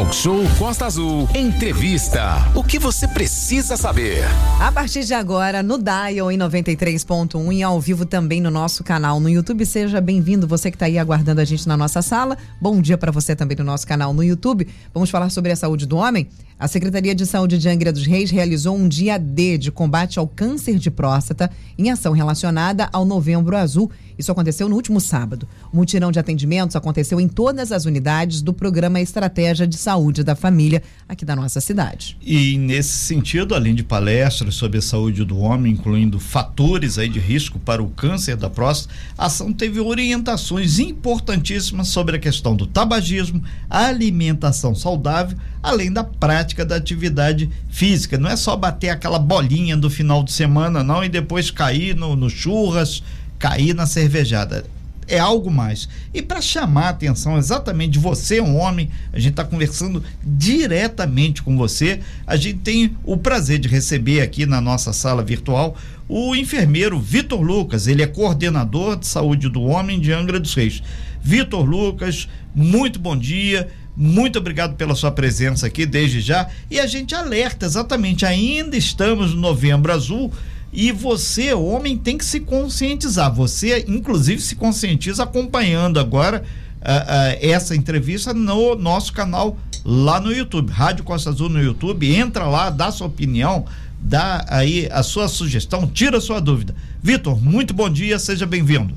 Talk 0.00 0.14
Show 0.14 0.40
Costa 0.58 0.86
Azul. 0.86 1.28
Entrevista. 1.34 2.36
O 2.54 2.64
que 2.64 2.78
você 2.78 3.06
precisa 3.06 3.76
saber? 3.76 4.24
A 4.58 4.72
partir 4.72 5.04
de 5.04 5.12
agora, 5.12 5.62
no 5.62 5.76
Dial 5.76 6.32
em 6.32 6.38
93.1 6.38 7.52
e 7.52 7.62
ao 7.62 7.78
vivo 7.78 8.06
também 8.06 8.40
no 8.40 8.50
nosso 8.50 8.82
canal 8.82 9.20
no 9.20 9.28
YouTube. 9.28 9.66
Seja 9.66 10.00
bem-vindo, 10.00 10.46
você 10.46 10.70
que 10.70 10.76
está 10.76 10.86
aí 10.86 10.98
aguardando 10.98 11.42
a 11.42 11.44
gente 11.44 11.68
na 11.68 11.76
nossa 11.76 12.00
sala. 12.00 12.38
Bom 12.58 12.80
dia 12.80 12.96
para 12.96 13.12
você 13.12 13.36
também 13.36 13.58
no 13.58 13.64
nosso 13.64 13.86
canal 13.86 14.14
no 14.14 14.24
YouTube. 14.24 14.66
Vamos 14.94 15.10
falar 15.10 15.28
sobre 15.28 15.52
a 15.52 15.56
saúde 15.56 15.84
do 15.84 15.98
homem? 15.98 16.30
A 16.60 16.68
Secretaria 16.68 17.14
de 17.14 17.24
Saúde 17.24 17.56
de 17.56 17.70
Angra 17.70 17.90
dos 17.90 18.04
Reis 18.04 18.30
realizou 18.30 18.76
um 18.76 18.86
dia 18.86 19.18
D 19.18 19.56
de 19.56 19.72
combate 19.72 20.18
ao 20.18 20.28
câncer 20.28 20.78
de 20.78 20.90
próstata 20.90 21.50
em 21.78 21.88
ação 21.90 22.12
relacionada 22.12 22.86
ao 22.92 23.06
Novembro 23.06 23.56
Azul. 23.56 23.90
Isso 24.18 24.30
aconteceu 24.30 24.68
no 24.68 24.76
último 24.76 25.00
sábado. 25.00 25.48
O 25.72 25.76
mutirão 25.78 26.12
de 26.12 26.18
atendimentos 26.18 26.76
aconteceu 26.76 27.18
em 27.18 27.26
todas 27.26 27.72
as 27.72 27.86
unidades 27.86 28.42
do 28.42 28.52
programa 28.52 29.00
Estratégia 29.00 29.66
de 29.66 29.78
Saúde 29.78 30.22
da 30.22 30.36
Família 30.36 30.82
aqui 31.08 31.24
da 31.24 31.34
nossa 31.34 31.62
cidade. 31.62 32.18
E 32.20 32.58
nesse 32.58 32.92
sentido, 32.92 33.54
além 33.54 33.74
de 33.74 33.82
palestras 33.82 34.54
sobre 34.54 34.80
a 34.80 34.82
saúde 34.82 35.24
do 35.24 35.38
homem, 35.38 35.72
incluindo 35.72 36.20
fatores 36.20 36.98
aí 36.98 37.08
de 37.08 37.18
risco 37.18 37.58
para 37.58 37.82
o 37.82 37.88
câncer 37.88 38.36
da 38.36 38.50
próstata, 38.50 38.94
a 39.16 39.24
ação 39.24 39.50
teve 39.50 39.80
orientações 39.80 40.78
importantíssimas 40.78 41.88
sobre 41.88 42.16
a 42.16 42.18
questão 42.18 42.54
do 42.54 42.66
tabagismo, 42.66 43.42
alimentação 43.70 44.74
saudável, 44.74 45.38
além 45.62 45.92
da 45.92 46.02
prática 46.02 46.64
da 46.64 46.76
atividade 46.76 47.50
física. 47.68 48.18
Não 48.18 48.30
é 48.30 48.36
só 48.36 48.56
bater 48.56 48.90
aquela 48.90 49.18
bolinha 49.18 49.76
do 49.76 49.90
final 49.90 50.22
de 50.22 50.32
semana, 50.32 50.82
não, 50.82 51.04
e 51.04 51.08
depois 51.08 51.50
cair 51.50 51.94
no, 51.94 52.16
no 52.16 52.30
churras, 52.30 53.02
cair 53.38 53.74
na 53.74 53.86
cervejada. 53.86 54.64
É 55.10 55.18
algo 55.18 55.50
mais. 55.50 55.88
E 56.14 56.22
para 56.22 56.40
chamar 56.40 56.84
a 56.84 56.90
atenção 56.90 57.36
exatamente 57.36 57.94
de 57.94 57.98
você, 57.98 58.40
um 58.40 58.56
homem, 58.56 58.88
a 59.12 59.18
gente 59.18 59.32
está 59.32 59.44
conversando 59.44 60.04
diretamente 60.22 61.42
com 61.42 61.56
você. 61.56 61.98
A 62.24 62.36
gente 62.36 62.60
tem 62.60 62.96
o 63.04 63.16
prazer 63.16 63.58
de 63.58 63.66
receber 63.66 64.20
aqui 64.20 64.46
na 64.46 64.60
nossa 64.60 64.92
sala 64.92 65.20
virtual 65.20 65.76
o 66.08 66.34
enfermeiro 66.36 67.00
Vitor 67.00 67.40
Lucas. 67.40 67.88
Ele 67.88 68.02
é 68.02 68.06
coordenador 68.06 68.96
de 68.96 69.06
saúde 69.06 69.48
do 69.48 69.62
homem 69.62 69.98
de 69.98 70.12
Angra 70.12 70.38
dos 70.38 70.54
Reis. 70.54 70.80
Vitor 71.20 71.64
Lucas, 71.64 72.28
muito 72.54 73.00
bom 73.00 73.16
dia. 73.16 73.68
Muito 73.96 74.38
obrigado 74.38 74.76
pela 74.76 74.94
sua 74.94 75.10
presença 75.10 75.66
aqui 75.66 75.84
desde 75.84 76.20
já. 76.20 76.48
E 76.70 76.78
a 76.78 76.86
gente 76.86 77.14
alerta 77.14 77.66
exatamente, 77.66 78.24
ainda 78.24 78.76
estamos 78.76 79.34
no 79.34 79.40
Novembro 79.40 79.92
Azul 79.92 80.32
e 80.72 80.92
você, 80.92 81.52
homem, 81.52 81.96
tem 81.96 82.16
que 82.16 82.24
se 82.24 82.40
conscientizar. 82.40 83.34
Você, 83.34 83.84
inclusive, 83.88 84.40
se 84.40 84.54
conscientiza 84.54 85.24
acompanhando 85.24 85.98
agora 85.98 86.44
uh, 86.80 86.82
uh, 86.82 87.38
essa 87.40 87.74
entrevista 87.74 88.32
no 88.32 88.76
nosso 88.76 89.12
canal 89.12 89.58
lá 89.84 90.20
no 90.20 90.32
YouTube, 90.32 90.70
Rádio 90.70 91.04
Costa 91.04 91.30
Azul 91.30 91.48
no 91.48 91.60
YouTube. 91.60 92.14
Entra 92.14 92.46
lá, 92.46 92.70
dá 92.70 92.92
sua 92.92 93.08
opinião, 93.08 93.64
dá 94.00 94.44
aí 94.48 94.88
a 94.92 95.02
sua 95.02 95.26
sugestão, 95.26 95.88
tira 95.88 96.18
a 96.18 96.20
sua 96.20 96.40
dúvida. 96.40 96.74
Vitor, 97.02 97.40
muito 97.42 97.74
bom 97.74 97.90
dia, 97.90 98.18
seja 98.18 98.46
bem-vindo. 98.46 98.94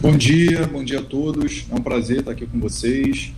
Bom 0.00 0.16
dia, 0.16 0.66
bom 0.66 0.84
dia 0.84 1.00
a 1.00 1.02
todos. 1.02 1.66
É 1.70 1.74
um 1.74 1.82
prazer 1.82 2.20
estar 2.20 2.30
aqui 2.30 2.46
com 2.46 2.58
vocês. 2.60 3.32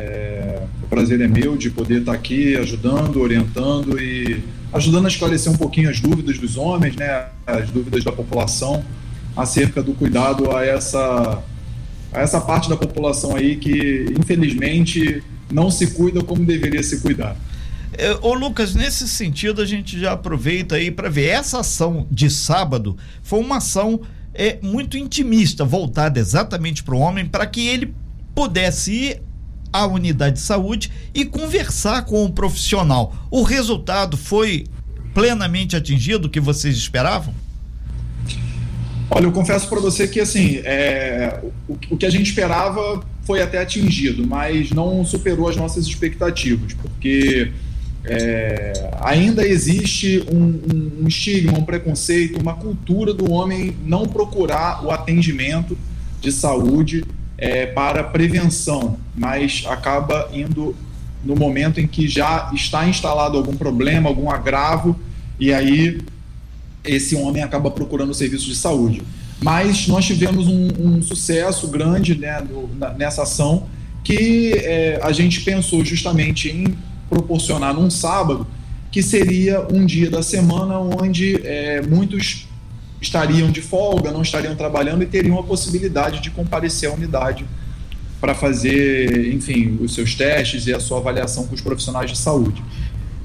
É, 0.00 0.62
o 0.82 0.86
prazer 0.86 1.20
é 1.20 1.28
meu 1.28 1.56
de 1.56 1.68
poder 1.70 2.00
estar 2.00 2.12
aqui 2.12 2.56
ajudando, 2.56 3.20
orientando 3.20 4.00
e 4.00 4.42
ajudando 4.72 5.04
a 5.04 5.08
esclarecer 5.08 5.52
um 5.52 5.56
pouquinho 5.56 5.90
as 5.90 6.00
dúvidas 6.00 6.38
dos 6.38 6.56
homens, 6.56 6.96
né, 6.96 7.26
as 7.46 7.70
dúvidas 7.70 8.02
da 8.02 8.10
população 8.10 8.82
acerca 9.36 9.82
do 9.82 9.92
cuidado 9.92 10.56
a 10.56 10.64
essa, 10.64 11.42
a 12.12 12.20
essa 12.20 12.40
parte 12.40 12.68
da 12.68 12.76
população 12.76 13.36
aí 13.36 13.56
que, 13.56 14.06
infelizmente, 14.18 15.22
não 15.52 15.70
se 15.70 15.88
cuida 15.88 16.22
como 16.22 16.44
deveria 16.44 16.82
se 16.82 17.00
cuidar. 17.00 17.36
É, 17.92 18.16
ô 18.22 18.32
Lucas, 18.32 18.74
nesse 18.74 19.06
sentido 19.06 19.60
a 19.60 19.66
gente 19.66 19.98
já 19.98 20.12
aproveita 20.12 20.76
aí 20.76 20.90
para 20.90 21.10
ver 21.10 21.26
essa 21.26 21.60
ação 21.60 22.06
de 22.10 22.30
sábado 22.30 22.96
foi 23.22 23.40
uma 23.40 23.58
ação 23.58 24.00
é, 24.32 24.58
muito 24.62 24.96
intimista, 24.96 25.64
voltada 25.64 26.18
exatamente 26.18 26.82
para 26.82 26.94
o 26.94 26.98
homem, 26.98 27.26
para 27.26 27.44
que 27.46 27.66
ele 27.66 27.92
pudesse 28.34 28.92
ir 28.92 29.22
à 29.72 29.86
unidade 29.86 30.36
de 30.36 30.42
saúde 30.42 30.90
e 31.14 31.24
conversar 31.24 32.04
com 32.04 32.24
o 32.24 32.32
profissional. 32.32 33.14
O 33.30 33.42
resultado 33.42 34.16
foi 34.16 34.66
plenamente 35.14 35.76
atingido 35.76 36.26
o 36.26 36.30
que 36.30 36.40
vocês 36.40 36.76
esperavam? 36.76 37.34
Olha, 39.10 39.24
eu 39.24 39.32
confesso 39.32 39.68
para 39.68 39.80
você 39.80 40.06
que 40.06 40.20
assim, 40.20 40.60
é, 40.64 41.40
o, 41.68 41.76
o, 41.90 41.96
que 41.96 42.06
a 42.06 42.10
gente 42.10 42.28
esperava 42.28 43.02
foi 43.24 43.42
até 43.42 43.58
atingido, 43.58 44.24
mas 44.26 44.70
não 44.70 45.04
superou 45.04 45.48
as 45.48 45.56
nossas 45.56 45.84
expectativas, 45.86 46.74
porque 46.74 47.50
é, 48.04 48.90
ainda 49.00 49.46
existe 49.46 50.24
um, 50.32 50.44
um, 50.44 51.02
um 51.02 51.08
estigma, 51.08 51.58
um 51.58 51.64
preconceito, 51.64 52.40
uma 52.40 52.54
cultura 52.54 53.12
do 53.12 53.30
homem 53.32 53.76
não 53.84 54.06
procurar 54.06 54.84
o 54.84 54.92
atendimento 54.92 55.76
de 56.20 56.30
saúde 56.30 57.04
é, 57.40 57.64
para 57.64 58.04
prevenção, 58.04 58.98
mas 59.16 59.64
acaba 59.66 60.28
indo 60.32 60.76
no 61.24 61.34
momento 61.34 61.80
em 61.80 61.86
que 61.86 62.06
já 62.06 62.50
está 62.54 62.86
instalado 62.86 63.36
algum 63.36 63.56
problema, 63.56 64.08
algum 64.08 64.30
agravo, 64.30 64.94
e 65.38 65.52
aí 65.52 66.02
esse 66.84 67.16
homem 67.16 67.42
acaba 67.42 67.70
procurando 67.70 68.10
o 68.10 68.14
serviço 68.14 68.46
de 68.46 68.54
saúde. 68.54 69.02
Mas 69.42 69.88
nós 69.88 70.04
tivemos 70.04 70.46
um, 70.46 70.68
um 70.78 71.02
sucesso 71.02 71.66
grande 71.68 72.14
né, 72.14 72.46
na, 72.78 72.92
nessa 72.92 73.22
ação 73.22 73.66
que 74.04 74.52
é, 74.52 74.98
a 75.02 75.12
gente 75.12 75.40
pensou 75.40 75.84
justamente 75.84 76.48
em 76.50 76.76
proporcionar 77.08 77.74
num 77.74 77.90
sábado, 77.90 78.46
que 78.90 79.02
seria 79.02 79.66
um 79.72 79.84
dia 79.84 80.10
da 80.10 80.22
semana 80.22 80.78
onde 80.78 81.36
é, 81.46 81.82
muitos 81.82 82.46
estariam 83.00 83.50
de 83.50 83.62
folga, 83.62 84.10
não 84.10 84.22
estariam 84.22 84.54
trabalhando 84.54 85.02
e 85.02 85.06
teriam 85.06 85.38
a 85.38 85.42
possibilidade 85.42 86.20
de 86.20 86.30
comparecer 86.30 86.90
à 86.90 86.92
unidade 86.92 87.46
para 88.20 88.34
fazer, 88.34 89.32
enfim, 89.32 89.78
os 89.80 89.94
seus 89.94 90.14
testes 90.14 90.66
e 90.66 90.74
a 90.74 90.78
sua 90.78 90.98
avaliação 90.98 91.46
com 91.46 91.54
os 91.54 91.60
profissionais 91.60 92.10
de 92.10 92.18
saúde. 92.18 92.62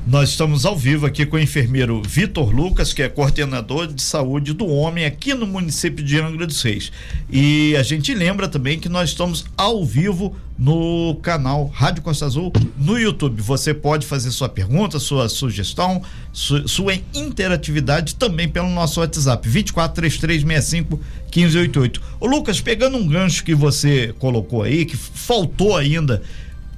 Nós 0.08 0.30
estamos 0.30 0.68
ao 0.68 0.78
vivo 0.78 1.08
aqui 1.08 1.26
com 1.26 1.36
o 1.36 1.40
enfermeiro 1.40 2.00
Vitor 2.08 2.52
Lucas, 2.52 2.94
que 2.94 3.02
é 3.02 3.10
coordenador 3.10 3.92
de 3.92 4.04
saúde 4.04 4.54
do 4.54 4.68
homem 4.68 5.04
aqui 5.04 5.34
no 5.34 5.48
município 5.48 6.06
de 6.06 6.20
Angra 6.20 6.46
dos 6.46 6.62
Reis. 6.62 6.92
E 7.28 7.76
a 7.76 7.82
gente 7.82 8.14
lembra 8.14 8.48
também 8.48 8.78
que 8.78 8.88
nós 8.88 9.10
estamos 9.10 9.46
ao 9.58 9.84
vivo 9.84 10.36
no 10.60 11.18
canal 11.24 11.66
Rádio 11.74 12.04
Costa 12.04 12.28
Azul 12.28 12.54
no 12.78 13.00
YouTube. 13.00 13.42
Você 13.42 13.74
pode 13.74 14.06
fazer 14.06 14.30
sua 14.30 14.48
pergunta, 14.48 15.00
sua 15.00 15.28
sugestão, 15.28 16.04
su 16.32 16.68
sua 16.68 16.94
interatividade 17.12 18.14
também 18.14 18.48
pelo 18.48 18.70
nosso 18.70 19.00
WhatsApp 19.00 19.50
243365 19.50 21.00
1588. 21.36 22.02
Ô 22.20 22.28
Lucas, 22.28 22.62
pegando 22.62 22.96
um 22.96 23.08
gancho 23.08 23.44
que 23.44 23.56
você 23.56 24.14
colocou 24.20 24.62
aí, 24.62 24.86
que 24.86 24.96
faltou 24.96 25.76
ainda 25.76 26.22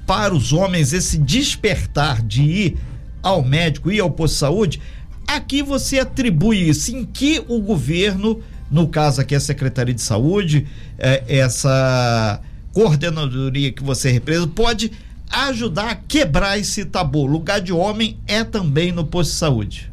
para 0.06 0.34
os 0.34 0.54
homens 0.54 0.94
esse 0.94 1.18
despertar 1.18 2.22
de 2.22 2.42
ir 2.42 2.78
ao 3.22 3.42
médico 3.44 3.90
e 3.90 4.00
ao 4.00 4.10
posto 4.10 4.34
de 4.34 4.40
saúde, 4.40 4.80
aqui 5.26 5.62
você 5.62 5.98
atribui 5.98 6.68
isso, 6.68 6.94
em 6.94 7.04
que 7.04 7.42
o 7.48 7.60
governo, 7.60 8.40
no 8.70 8.88
caso 8.88 9.20
aqui 9.20 9.34
a 9.34 9.40
Secretaria 9.40 9.94
de 9.94 10.02
Saúde, 10.02 10.66
é, 10.98 11.22
essa 11.28 12.40
coordenadoria 12.72 13.72
que 13.72 13.82
você 13.82 14.10
representa, 14.10 14.48
pode 14.48 14.92
ajudar 15.30 15.90
a 15.90 15.94
quebrar 15.94 16.58
esse 16.58 16.84
tabu. 16.84 17.26
Lugar 17.26 17.60
de 17.60 17.72
homem 17.72 18.16
é 18.26 18.44
também 18.44 18.92
no 18.92 19.04
posto 19.04 19.32
de 19.32 19.36
saúde. 19.36 19.92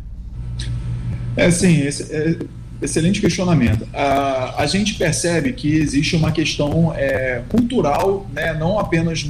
É 1.36 1.52
sim, 1.52 1.82
esse, 1.82 2.14
é, 2.14 2.38
excelente 2.82 3.20
questionamento. 3.20 3.88
A, 3.94 4.62
a 4.62 4.66
gente 4.66 4.94
percebe 4.96 5.52
que 5.54 5.76
existe 5.76 6.16
uma 6.16 6.32
questão 6.32 6.94
é, 6.96 7.42
cultural, 7.50 8.30
né, 8.34 8.54
não 8.54 8.80
apenas 8.80 9.28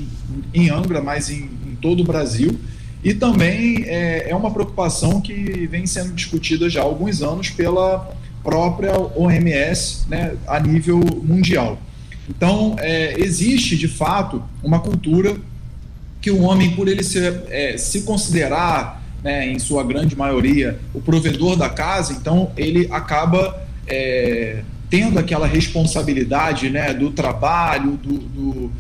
em 0.54 0.70
Angra, 0.70 1.02
mas 1.02 1.30
em, 1.30 1.50
em 1.68 1.76
todo 1.82 2.02
o 2.02 2.04
Brasil, 2.04 2.60
e 3.06 3.14
também 3.14 3.84
é, 3.84 4.32
é 4.32 4.36
uma 4.36 4.50
preocupação 4.50 5.22
que 5.22 5.68
vem 5.68 5.86
sendo 5.86 6.12
discutida 6.14 6.68
já 6.68 6.82
há 6.82 6.84
alguns 6.84 7.22
anos 7.22 7.52
pela 7.52 8.12
própria 8.44 8.94
OMS 9.16 10.10
né, 10.10 10.36
a 10.48 10.60
nível 10.60 11.00
mundial. 11.22 11.78
Então, 12.28 12.76
é, 12.80 13.14
existe 13.20 13.78
de 13.78 13.88
fato 13.88 14.44
uma 14.64 14.80
cultura 14.80 15.38
que 16.20 16.32
o 16.32 16.42
homem, 16.42 16.72
por 16.72 16.88
ele 16.88 17.04
ser, 17.04 17.44
é, 17.50 17.78
se 17.78 18.02
considerar, 18.02 19.04
né, 19.24 19.52
em 19.52 19.60
sua 19.60 19.84
grande 19.84 20.16
maioria, 20.16 20.80
o 20.92 21.00
provedor 21.00 21.56
da 21.56 21.70
casa, 21.70 22.12
então 22.12 22.52
ele 22.58 22.88
acaba 22.90 23.68
é, 23.86 24.64
tendo 24.90 25.20
aquela 25.20 25.46
responsabilidade 25.46 26.72
né, 26.72 26.92
do 26.92 27.12
trabalho, 27.12 27.92
do, 27.92 28.18
do 28.18 28.72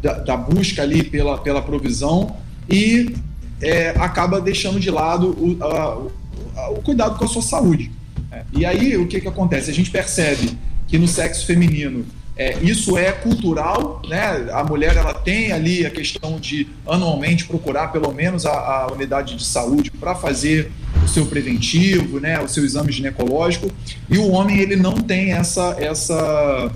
da, 0.00 0.14
da, 0.14 0.36
busca 0.36 0.82
ali 0.82 1.04
pela, 1.04 1.36
pela 1.36 1.60
provisão 1.60 2.36
e 2.68 3.14
é, 3.60 3.90
acaba 3.90 4.40
deixando 4.40 4.78
de 4.78 4.90
lado 4.90 5.28
o, 5.30 5.56
a, 5.62 6.70
o 6.70 6.82
cuidado 6.82 7.18
com 7.18 7.24
a 7.24 7.28
sua 7.28 7.42
saúde. 7.42 7.90
É, 8.30 8.42
e 8.52 8.66
aí 8.66 8.96
o 8.96 9.06
que, 9.06 9.20
que 9.20 9.28
acontece? 9.28 9.70
A 9.70 9.74
gente 9.74 9.90
percebe 9.90 10.56
que 10.86 10.98
no 10.98 11.08
sexo 11.08 11.46
feminino 11.46 12.04
é, 12.36 12.58
isso 12.62 12.98
é 12.98 13.12
cultural, 13.12 14.02
né? 14.06 14.48
A 14.52 14.62
mulher 14.62 14.94
ela 14.94 15.14
tem 15.14 15.52
ali 15.52 15.86
a 15.86 15.90
questão 15.90 16.38
de 16.38 16.68
anualmente 16.86 17.46
procurar 17.46 17.88
pelo 17.88 18.12
menos 18.12 18.44
a, 18.44 18.52
a 18.52 18.92
unidade 18.92 19.36
de 19.36 19.44
saúde 19.44 19.90
para 19.90 20.14
fazer 20.14 20.70
o 21.02 21.08
seu 21.08 21.24
preventivo, 21.24 22.20
né? 22.20 22.38
O 22.38 22.46
seu 22.46 22.62
exame 22.62 22.92
ginecológico. 22.92 23.70
E 24.10 24.18
o 24.18 24.30
homem 24.32 24.58
ele 24.58 24.76
não 24.76 24.94
tem 24.94 25.32
essa 25.32 25.76
essa 25.78 26.70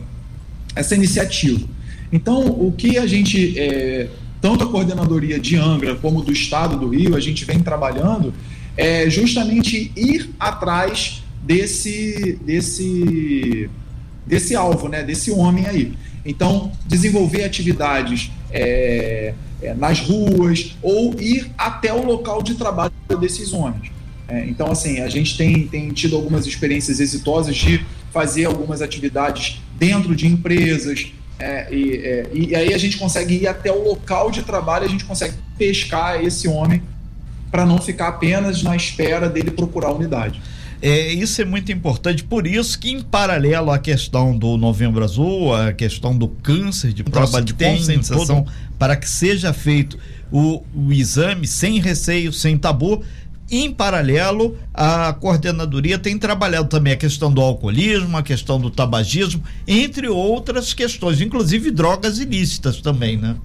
essa 0.75 0.95
iniciativa. 0.95 1.69
Então, 2.11 2.47
o 2.47 2.73
que 2.73 2.97
a 2.97 3.07
gente 3.07 3.59
é, 3.59 4.09
tanto 4.41 4.65
a 4.65 4.67
coordenadoria 4.69 5.39
de 5.39 5.57
Angra 5.57 5.95
como 5.97 6.23
do 6.23 6.33
Estado 6.33 6.77
do 6.77 6.89
Rio, 6.89 7.17
a 7.17 7.21
gente 7.21 7.45
vem 7.45 7.61
trabalhando 7.61 8.33
é 8.77 9.11
justamente 9.11 9.93
ir 9.97 10.31
atrás 10.39 11.23
desse 11.43 12.39
desse 12.45 13.69
desse 14.27 14.55
alvo, 14.55 14.89
né, 14.89 15.03
desse 15.03 15.31
homem 15.31 15.67
aí. 15.67 15.93
Então, 16.25 16.71
desenvolver 16.87 17.45
atividades 17.45 18.31
é, 18.53 19.35
é, 19.61 19.75
nas 19.75 20.01
ruas 20.01 20.77
ou 20.83 21.15
ir 21.19 21.51
até 21.59 21.93
o 21.93 22.05
local 22.05 22.43
de 22.43 22.55
trabalho 22.55 22.93
desses 23.21 23.53
homens. 23.53 23.91
É, 24.29 24.47
então, 24.47 24.71
assim, 24.71 25.01
a 25.01 25.09
gente 25.09 25.37
tem, 25.37 25.67
tem 25.67 25.89
tido 25.91 26.15
algumas 26.15 26.47
experiências 26.47 27.01
exitosas 27.01 27.57
de 27.57 27.85
fazer 28.13 28.45
algumas 28.45 28.81
atividades 28.81 29.61
dentro 29.79 30.15
de 30.15 30.27
empresas, 30.27 31.13
é, 31.41 31.67
e, 31.75 31.97
é, 31.97 32.27
e, 32.33 32.55
aí 32.55 32.75
a 32.75 32.79
gente 32.79 32.99
consegue 32.99 33.35
ir 33.35 33.47
até 33.47 33.73
o 33.73 33.83
local 33.83 34.31
de 34.31 34.43
trabalho, 34.43 34.85
a 34.85 34.89
gente 34.89 35.05
consegue 35.05 35.35
pescar 35.57 36.23
esse 36.23 36.47
homem 36.47 36.83
para 37.51 37.65
não 37.65 37.79
ficar 37.79 38.09
apenas 38.09 38.63
na 38.63 38.77
espera 38.77 39.29
dele 39.29 39.51
procurar 39.51 39.89
a 39.89 39.93
unidade. 39.93 40.41
É, 40.83 41.13
isso 41.13 41.43
é 41.43 41.45
muito 41.45 41.71
importante, 41.71 42.25
por 42.25 42.47
isso 42.47 42.79
que 42.79 42.91
em 42.91 43.03
paralelo 43.03 43.71
à 43.71 43.79
questão 43.79 44.37
do 44.37 44.57
Novembro 44.57 45.05
Azul, 45.05 45.55
a 45.55 45.73
questão 45.73 46.17
do 46.17 46.29
câncer 46.29 46.93
de 46.93 47.05
próstata, 47.05 47.45
de 47.45 47.53
conscientização, 47.53 48.45
todo... 48.45 48.53
para 48.79 48.97
que 48.97 49.09
seja 49.09 49.53
feito 49.53 49.99
o, 50.33 50.63
o 50.75 50.93
exame 50.93 51.47
sem 51.47 51.81
receio, 51.81 52.33
sem 52.33 52.57
tabu, 52.57 53.03
em 53.51 53.73
paralelo, 53.73 54.57
a 54.73 55.13
coordenadoria 55.13 55.99
tem 55.99 56.17
trabalhado 56.19 56.69
também 56.69 56.93
a 56.93 56.97
questão 56.97 57.33
do 57.33 57.41
alcoolismo, 57.41 58.17
a 58.17 58.23
questão 58.23 58.61
do 58.61 58.71
tabagismo, 58.71 59.43
entre 59.67 60.09
outras 60.09 60.73
questões, 60.73 61.21
inclusive 61.21 61.71
drogas 61.71 62.19
ilícitas 62.19 62.81
também, 62.81 63.17
né? 63.17 63.37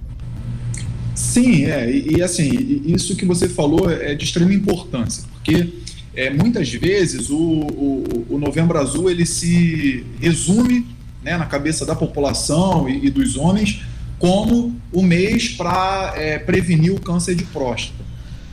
Sim, 1.14 1.64
é, 1.64 1.90
e, 1.90 2.18
e 2.18 2.22
assim, 2.22 2.82
isso 2.86 3.16
que 3.16 3.24
você 3.24 3.48
falou 3.48 3.90
é 3.90 4.14
de 4.14 4.24
extrema 4.24 4.52
importância, 4.52 5.24
porque 5.32 5.72
é, 6.14 6.30
muitas 6.30 6.70
vezes 6.72 7.30
o, 7.30 7.36
o, 7.36 8.26
o, 8.30 8.38
Novembro 8.38 8.78
Azul 8.78 9.10
ele 9.10 9.26
se 9.26 10.04
resume 10.20 10.86
né, 11.22 11.36
na 11.36 11.46
cabeça 11.46 11.84
da 11.84 11.94
população 11.94 12.88
e, 12.88 13.06
e 13.06 13.10
dos 13.10 13.36
homens 13.36 13.82
como 14.18 14.74
o 14.92 15.02
mês 15.02 15.50
para 15.50 16.14
é, 16.16 16.38
prevenir 16.38 16.92
o 16.94 17.00
câncer 17.00 17.34
de 17.34 17.44
próstata. 17.44 18.05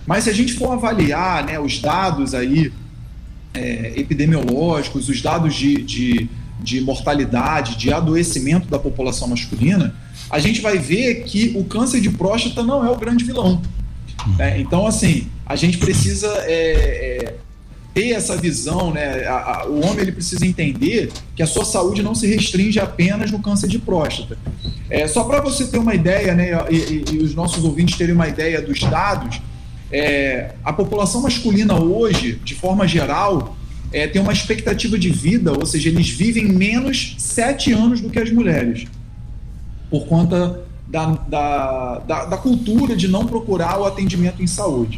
Mas 0.05 0.25
se 0.25 0.29
a 0.29 0.33
gente 0.33 0.53
for 0.53 0.71
avaliar 0.71 1.45
né, 1.45 1.59
os 1.59 1.79
dados 1.79 2.33
aí 2.33 2.71
é, 3.53 3.93
epidemiológicos, 3.95 5.09
os 5.09 5.21
dados 5.21 5.55
de, 5.55 5.81
de, 5.81 6.29
de 6.59 6.81
mortalidade, 6.81 7.77
de 7.77 7.93
adoecimento 7.93 8.67
da 8.67 8.79
população 8.79 9.27
masculina, 9.27 9.95
a 10.29 10.39
gente 10.39 10.61
vai 10.61 10.77
ver 10.77 11.23
que 11.23 11.53
o 11.55 11.63
câncer 11.63 12.01
de 12.01 12.09
próstata 12.09 12.63
não 12.63 12.85
é 12.85 12.89
o 12.89 12.97
grande 12.97 13.23
vilão. 13.23 13.61
É, 14.39 14.59
então, 14.59 14.87
assim, 14.87 15.27
a 15.45 15.55
gente 15.55 15.77
precisa 15.77 16.27
é, 16.45 17.25
é, 17.25 17.35
ter 17.93 18.11
essa 18.11 18.35
visão, 18.37 18.91
né? 18.91 19.25
A, 19.25 19.33
a, 19.33 19.67
o 19.67 19.83
homem 19.85 19.99
ele 19.99 20.11
precisa 20.11 20.45
entender 20.45 21.11
que 21.35 21.43
a 21.43 21.47
sua 21.47 21.65
saúde 21.65 22.01
não 22.01 22.15
se 22.15 22.25
restringe 22.25 22.79
apenas 22.79 23.31
no 23.31 23.39
câncer 23.39 23.67
de 23.67 23.77
próstata. 23.77 24.37
É, 24.89 25.07
só 25.07 25.23
para 25.23 25.41
você 25.41 25.67
ter 25.67 25.77
uma 25.77 25.93
ideia, 25.93 26.33
né? 26.33 26.51
E, 26.71 26.75
e, 26.75 27.05
e, 27.13 27.17
os 27.19 27.35
nossos 27.35 27.63
ouvintes 27.63 27.97
terem 27.97 28.15
uma 28.15 28.27
ideia 28.27 28.61
dos 28.61 28.79
dados, 28.79 29.41
é, 29.93 30.55
a 30.63 30.73
população 30.73 31.21
masculina 31.21 31.79
hoje, 31.79 32.41
de 32.43 32.55
forma 32.55 32.87
geral, 32.87 33.55
é, 33.91 34.07
tem 34.07 34.19
uma 34.19 34.33
expectativa 34.33 34.97
de 34.97 35.11
vida, 35.11 35.53
ou 35.53 35.67
seja, 35.67 35.87
eles 35.89 36.09
vivem 36.09 36.45
menos 36.45 37.15
sete 37.19 37.71
anos 37.71 38.01
do 38.01 38.09
que 38.09 38.17
as 38.17 38.31
mulheres, 38.31 38.85
por 39.91 40.07
conta 40.07 40.61
da, 40.87 41.05
da, 41.05 41.99
da, 41.99 42.25
da 42.25 42.37
cultura 42.37 42.95
de 42.95 43.07
não 43.07 43.27
procurar 43.27 43.79
o 43.79 43.85
atendimento 43.85 44.41
em 44.41 44.47
saúde. 44.47 44.97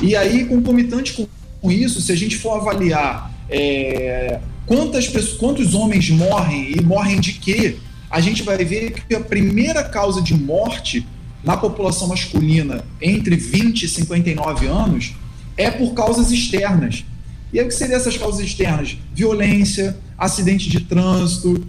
E 0.00 0.14
aí, 0.14 0.44
concomitante 0.44 1.26
com 1.60 1.72
isso, 1.72 2.00
se 2.00 2.12
a 2.12 2.16
gente 2.16 2.36
for 2.36 2.60
avaliar 2.60 3.32
é, 3.50 4.38
quantas 4.64 5.08
pessoas, 5.08 5.36
quantos 5.36 5.74
homens 5.74 6.10
morrem 6.10 6.76
e 6.76 6.80
morrem 6.80 7.18
de 7.18 7.32
quê, 7.32 7.76
a 8.08 8.20
gente 8.20 8.44
vai 8.44 8.64
ver 8.64 8.92
que 8.92 9.16
a 9.16 9.20
primeira 9.20 9.82
causa 9.82 10.22
de 10.22 10.34
morte 10.34 11.04
na 11.42 11.56
população 11.56 12.08
masculina 12.08 12.84
entre 13.00 13.36
20 13.36 13.84
e 13.84 13.88
59 13.88 14.66
anos 14.66 15.14
é 15.56 15.70
por 15.70 15.92
causas 15.94 16.30
externas. 16.30 17.04
E 17.52 17.58
aí, 17.58 17.64
o 17.64 17.68
que 17.68 17.74
seriam 17.74 17.98
essas 17.98 18.16
causas 18.16 18.40
externas? 18.40 18.96
Violência, 19.14 19.96
acidente 20.16 20.68
de 20.68 20.80
trânsito. 20.80 21.66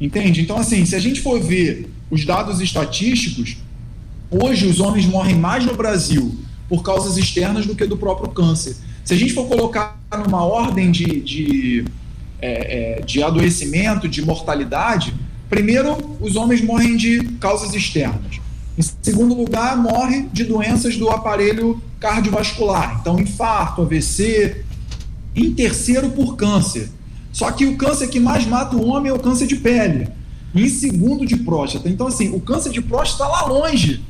Entende? 0.00 0.40
Então, 0.40 0.56
assim, 0.56 0.84
se 0.86 0.94
a 0.94 1.00
gente 1.00 1.20
for 1.20 1.40
ver 1.40 1.90
os 2.10 2.24
dados 2.24 2.60
estatísticos, 2.60 3.56
hoje 4.30 4.66
os 4.66 4.80
homens 4.80 5.06
morrem 5.06 5.34
mais 5.34 5.64
no 5.64 5.74
Brasil 5.74 6.38
por 6.68 6.82
causas 6.82 7.16
externas 7.16 7.66
do 7.66 7.74
que 7.74 7.84
do 7.86 7.96
próprio 7.96 8.28
câncer. 8.30 8.76
Se 9.04 9.14
a 9.14 9.16
gente 9.16 9.32
for 9.32 9.46
colocar 9.48 9.98
numa 10.24 10.44
ordem 10.44 10.90
de, 10.90 11.20
de, 11.20 11.84
é, 12.40 12.98
é, 12.98 13.00
de 13.00 13.22
adoecimento, 13.22 14.08
de 14.08 14.22
mortalidade, 14.22 15.14
primeiro, 15.48 16.16
os 16.20 16.36
homens 16.36 16.60
morrem 16.60 16.96
de 16.96 17.24
causas 17.40 17.74
externas. 17.74 18.38
Em 18.78 18.82
segundo 19.02 19.34
lugar, 19.34 19.76
morre 19.76 20.28
de 20.32 20.44
doenças 20.44 20.96
do 20.96 21.10
aparelho 21.10 21.82
cardiovascular, 21.98 22.98
então 23.00 23.18
infarto, 23.18 23.82
AVC. 23.82 24.64
Em 25.34 25.52
terceiro, 25.52 26.10
por 26.10 26.36
câncer. 26.36 26.88
Só 27.32 27.50
que 27.50 27.66
o 27.66 27.76
câncer 27.76 28.08
que 28.08 28.20
mais 28.20 28.46
mata 28.46 28.76
o 28.76 28.86
homem 28.86 29.10
é 29.10 29.14
o 29.14 29.18
câncer 29.18 29.46
de 29.46 29.56
pele. 29.56 30.08
Em 30.54 30.68
segundo, 30.68 31.26
de 31.26 31.36
próstata. 31.36 31.88
Então, 31.88 32.06
assim, 32.06 32.30
o 32.34 32.40
câncer 32.40 32.70
de 32.70 32.80
próstata 32.80 33.24
está 33.24 33.28
lá 33.28 33.52
longe 33.52 34.00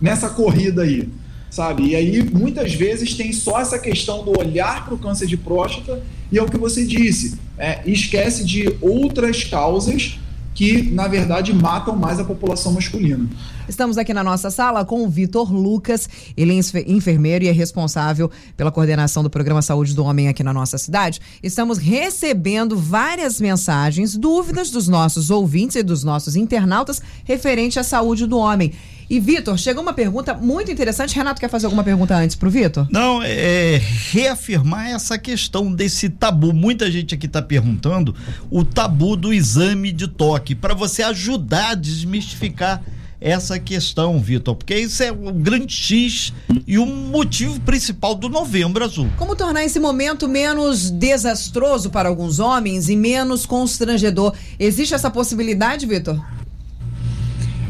nessa 0.00 0.28
corrida 0.28 0.82
aí 0.82 1.08
sabe? 1.50 1.88
E 1.88 1.96
aí, 1.96 2.22
muitas 2.22 2.74
vezes, 2.74 3.14
tem 3.14 3.32
só 3.32 3.60
essa 3.60 3.78
questão 3.78 4.24
do 4.24 4.38
olhar 4.38 4.84
para 4.84 4.94
o 4.94 4.98
câncer 4.98 5.26
de 5.26 5.36
próstata 5.36 6.02
e 6.30 6.38
é 6.38 6.42
o 6.42 6.46
que 6.46 6.58
você 6.58 6.84
disse, 6.84 7.38
é, 7.56 7.80
esquece 7.86 8.44
de 8.44 8.76
outras 8.80 9.44
causas 9.44 10.18
que, 10.58 10.82
na 10.90 11.06
verdade, 11.06 11.54
matam 11.54 11.94
mais 11.94 12.18
a 12.18 12.24
população 12.24 12.72
masculina. 12.72 13.28
Estamos 13.68 13.96
aqui 13.96 14.12
na 14.12 14.24
nossa 14.24 14.50
sala 14.50 14.84
com 14.84 15.04
o 15.04 15.08
Vitor 15.08 15.54
Lucas. 15.54 16.08
Ele 16.36 16.52
é 16.52 16.84
enfermeiro 16.90 17.44
e 17.44 17.48
é 17.48 17.52
responsável 17.52 18.28
pela 18.56 18.72
coordenação 18.72 19.22
do 19.22 19.30
programa 19.30 19.62
Saúde 19.62 19.94
do 19.94 20.02
Homem 20.02 20.26
aqui 20.26 20.42
na 20.42 20.52
nossa 20.52 20.76
cidade. 20.76 21.20
Estamos 21.44 21.78
recebendo 21.78 22.76
várias 22.76 23.40
mensagens, 23.40 24.16
dúvidas 24.16 24.68
dos 24.72 24.88
nossos 24.88 25.30
ouvintes 25.30 25.76
e 25.76 25.82
dos 25.84 26.02
nossos 26.02 26.34
internautas 26.34 27.00
referente 27.22 27.78
à 27.78 27.84
saúde 27.84 28.26
do 28.26 28.36
homem. 28.36 28.72
E, 29.10 29.18
Vitor, 29.18 29.56
chegou 29.56 29.82
uma 29.82 29.94
pergunta 29.94 30.34
muito 30.34 30.70
interessante. 30.70 31.16
Renato, 31.16 31.40
quer 31.40 31.48
fazer 31.48 31.64
alguma 31.64 31.82
pergunta 31.82 32.14
antes 32.14 32.36
para 32.36 32.48
o 32.48 32.50
Vitor? 32.50 32.86
Não, 32.90 33.22
é 33.22 33.80
reafirmar 34.10 34.90
essa 34.90 35.18
questão 35.18 35.72
desse 35.72 36.10
tabu. 36.10 36.52
Muita 36.52 36.90
gente 36.90 37.14
aqui 37.14 37.26
está 37.26 37.40
perguntando 37.40 38.14
o 38.50 38.64
tabu 38.64 39.16
do 39.16 39.32
exame 39.32 39.92
de 39.92 40.08
toque, 40.08 40.54
para 40.54 40.74
você 40.74 41.02
ajudar 41.02 41.70
a 41.70 41.74
desmistificar 41.74 42.82
essa 43.20 43.58
questão, 43.58 44.20
Vitor, 44.20 44.54
porque 44.54 44.78
isso 44.78 45.02
é 45.02 45.10
o 45.10 45.32
grande 45.32 45.72
X 45.72 46.32
e 46.66 46.78
o 46.78 46.86
motivo 46.86 47.58
principal 47.60 48.14
do 48.14 48.28
Novembro 48.28 48.84
Azul. 48.84 49.08
Como 49.16 49.34
tornar 49.34 49.64
esse 49.64 49.80
momento 49.80 50.28
menos 50.28 50.90
desastroso 50.90 51.90
para 51.90 52.08
alguns 52.08 52.38
homens 52.38 52.88
e 52.88 52.94
menos 52.94 53.44
constrangedor? 53.44 54.34
Existe 54.58 54.94
essa 54.94 55.10
possibilidade, 55.10 55.84
Vitor? 55.84 56.22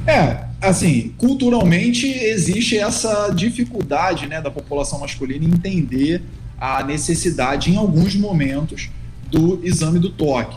É, 0.08 0.46
assim, 0.62 1.12
culturalmente 1.18 2.06
existe 2.06 2.78
essa 2.78 3.28
dificuldade 3.28 4.26
né, 4.26 4.40
da 4.40 4.50
população 4.50 4.98
masculina 4.98 5.44
entender 5.44 6.22
a 6.58 6.82
necessidade, 6.82 7.70
em 7.70 7.76
alguns 7.76 8.16
momentos, 8.16 8.88
do 9.30 9.60
exame 9.62 9.98
do 9.98 10.08
toque. 10.08 10.56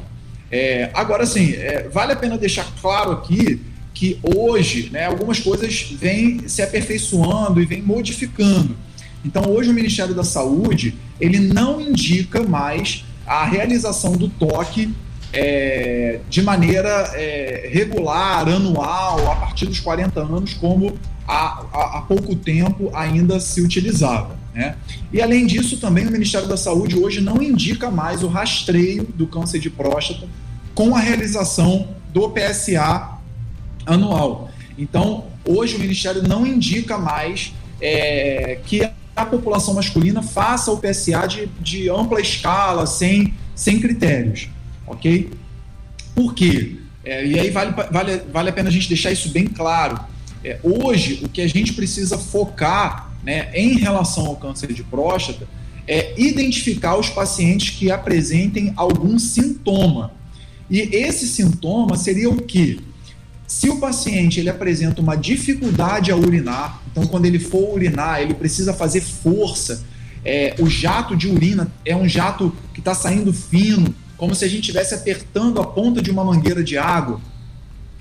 É, 0.50 0.90
agora, 0.94 1.24
assim, 1.24 1.52
é, 1.52 1.90
vale 1.90 2.14
a 2.14 2.16
pena 2.16 2.38
deixar 2.38 2.66
claro 2.82 3.12
aqui 3.12 3.60
que 3.94 4.18
hoje 4.24 4.90
né, 4.90 5.06
algumas 5.08 5.42
coisas 5.42 5.82
vêm 6.00 6.48
se 6.48 6.62
aperfeiçoando 6.62 7.62
e 7.62 7.66
vêm 7.66 7.82
modificando. 7.82 8.78
Então, 9.26 9.50
hoje 9.50 9.70
o 9.70 9.74
Ministério 9.74 10.16
da 10.16 10.24
Saúde 10.24 10.96
ele 11.20 11.40
não 11.40 11.82
indica 11.82 12.42
mais 12.42 13.04
a 13.28 13.44
realização 13.44 14.14
do 14.14 14.30
toque 14.30 14.94
é, 15.34 16.20
de 16.30 16.42
maneira 16.42 16.90
é, 17.14 17.70
regular, 17.72 18.48
anual, 18.48 19.32
a 19.32 19.36
partir 19.36 19.66
dos 19.66 19.80
40 19.80 20.20
anos, 20.22 20.54
como 20.54 20.98
há, 21.28 21.66
há, 21.74 21.98
há 21.98 22.02
pouco 22.02 22.36
tempo 22.36 22.92
ainda 22.94 23.40
se 23.40 23.62
utilizava. 23.62 24.38
Né? 24.54 24.76
E 25.14 25.22
além 25.22 25.46
disso, 25.46 25.78
também 25.78 26.06
o 26.08 26.12
Ministério 26.12 26.48
da 26.48 26.58
Saúde 26.58 26.98
hoje 26.98 27.22
não 27.22 27.42
indica 27.42 27.90
mais 27.90 28.24
o 28.24 28.28
rastreio 28.28 29.04
do 29.16 29.26
câncer 29.26 29.60
de 29.60 29.70
próstata 29.70 30.28
com 30.76 30.96
a 30.96 31.00
realização 31.00 31.90
do 32.14 32.30
PSA 32.30 33.18
anual. 33.86 34.50
Então, 34.78 35.26
hoje 35.46 35.76
o 35.76 35.80
Ministério 35.80 36.24
não 36.24 36.46
indica 36.46 36.98
mais 36.98 37.54
é, 37.80 38.60
que 38.66 38.90
a 39.16 39.26
população 39.26 39.74
masculina 39.74 40.22
faça 40.22 40.72
o 40.72 40.78
PSA 40.78 41.28
de, 41.28 41.46
de 41.60 41.90
ampla 41.90 42.22
escala, 42.22 42.86
sem, 42.86 43.34
sem 43.56 43.80
critérios, 43.80 44.50
ok? 44.92 45.32
Por 46.16 46.34
quê? 46.34 46.78
É, 47.04 47.26
e 47.26 47.40
aí 47.40 47.50
vale, 47.50 47.74
vale, 47.92 48.22
vale 48.32 48.50
a 48.50 48.54
pena 48.54 48.70
a 48.70 48.72
gente 48.72 48.88
deixar 48.88 49.12
isso 49.12 49.30
bem 49.30 49.46
claro. 49.46 50.00
É, 50.44 50.60
hoje, 50.64 51.22
o 51.24 51.30
que 51.30 51.42
a 51.42 51.48
gente 51.48 51.74
precisa 51.74 52.18
focar 52.18 53.12
né, 53.24 53.52
em 53.54 53.78
relação 53.78 54.26
ao 54.26 54.36
câncer 54.36 54.74
de 54.74 54.84
próstata 54.84 55.48
é 55.88 56.14
identificar 56.20 56.98
os 56.98 57.10
pacientes 57.10 57.72
que 57.72 57.92
apresentem 57.92 58.74
algum 58.76 59.18
sintoma. 59.18 60.12
E 60.70 60.80
esse 60.80 61.28
sintoma 61.28 61.98
seria 61.98 62.30
o 62.30 62.42
quê? 62.42 62.80
Se 63.48 63.70
o 63.70 63.80
paciente 63.80 64.40
ele 64.40 64.50
apresenta 64.50 65.02
uma 65.02 65.18
dificuldade 65.18 66.12
a 66.12 66.16
urinar, 66.16 66.82
então 66.90 67.06
quando 67.06 67.26
ele 67.26 67.40
for 67.40 67.74
urinar, 67.74 68.22
ele 68.22 68.34
precisa 68.34 68.74
fazer 68.74 69.02
força, 69.02 69.84
é, 70.24 70.56
o 70.60 70.70
jato 70.70 71.16
de 71.16 71.28
urina 71.28 71.72
é 71.84 71.96
um 71.96 72.08
jato 72.08 72.56
que 72.74 72.80
está 72.80 72.94
saindo 72.94 73.34
fino, 73.34 73.94
como 74.22 74.36
se 74.36 74.46
a 74.46 74.48
gente 74.48 74.60
estivesse 74.60 74.94
apertando 74.94 75.60
a 75.60 75.66
ponta 75.66 76.00
de 76.00 76.12
uma 76.12 76.24
mangueira 76.24 76.64
de 76.64 76.78
água. 76.78 77.20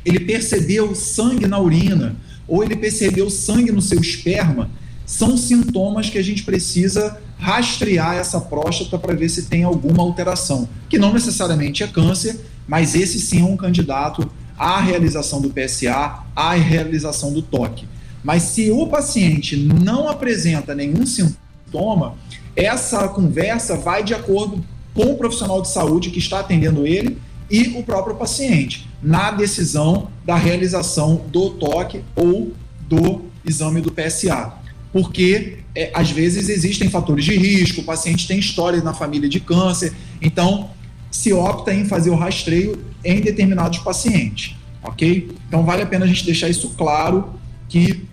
Ele 0.04 0.20
percebeu 0.20 0.94
sangue 0.94 1.46
na 1.46 1.58
urina, 1.58 2.14
ou 2.46 2.62
ele 2.62 2.76
percebeu 2.76 3.30
sangue 3.30 3.72
no 3.72 3.80
seu 3.80 3.98
esperma, 3.98 4.68
são 5.06 5.34
sintomas 5.34 6.10
que 6.10 6.18
a 6.18 6.22
gente 6.22 6.42
precisa 6.42 7.18
rastrear 7.38 8.16
essa 8.16 8.38
próstata 8.38 8.98
para 8.98 9.14
ver 9.14 9.30
se 9.30 9.44
tem 9.44 9.64
alguma 9.64 10.02
alteração, 10.02 10.68
que 10.90 10.98
não 10.98 11.14
necessariamente 11.14 11.82
é 11.82 11.86
câncer, 11.86 12.38
mas 12.68 12.94
esse 12.94 13.18
sim 13.18 13.40
é 13.40 13.44
um 13.44 13.56
candidato 13.56 14.30
à 14.58 14.78
realização 14.78 15.40
do 15.40 15.48
PSA, 15.48 16.22
à 16.36 16.52
realização 16.52 17.32
do 17.32 17.40
toque. 17.40 17.88
Mas 18.22 18.42
se 18.42 18.70
o 18.70 18.86
paciente 18.88 19.56
não 19.56 20.06
apresenta 20.06 20.74
nenhum 20.74 21.06
sintoma, 21.06 22.16
essa 22.54 23.08
conversa 23.08 23.74
vai 23.74 24.04
de 24.04 24.12
acordo 24.12 24.62
com 24.94 25.12
o 25.12 25.16
profissional 25.16 25.62
de 25.62 25.68
saúde 25.68 26.11
que 26.11 26.18
está 26.18 26.40
atendendo 26.40 26.87
ele 26.87 27.18
e 27.50 27.75
o 27.76 27.82
próprio 27.82 28.14
paciente, 28.14 28.88
na 29.02 29.30
decisão 29.30 30.09
da 30.25 30.37
realização 30.37 31.25
do 31.30 31.50
toque 31.50 32.02
ou 32.14 32.52
do 32.88 33.23
exame 33.44 33.80
do 33.80 33.90
PSA. 33.90 34.52
Porque 34.92 35.59
é, 35.75 35.90
às 35.94 36.11
vezes 36.11 36.49
existem 36.49 36.88
fatores 36.88 37.25
de 37.25 37.37
risco, 37.37 37.80
o 37.80 37.85
paciente 37.85 38.26
tem 38.26 38.38
história 38.38 38.82
na 38.82 38.94
família 38.94 39.28
de 39.28 39.40
câncer, 39.40 39.92
então 40.20 40.70
se 41.11 41.32
opta 41.32 41.75
em 41.75 41.85
fazer 41.85 42.11
o 42.11 42.16
rastreio 42.16 42.78
em 43.04 43.20
determinados 43.20 43.78
pacientes, 43.80 44.54
ok? 44.82 45.30
Então 45.49 45.64
vale 45.64 45.82
a 45.82 45.87
pena 45.87 46.04
a 46.04 46.09
gente 46.09 46.25
deixar 46.25 46.49
isso 46.49 46.70
claro 46.70 47.35
que 47.68 48.04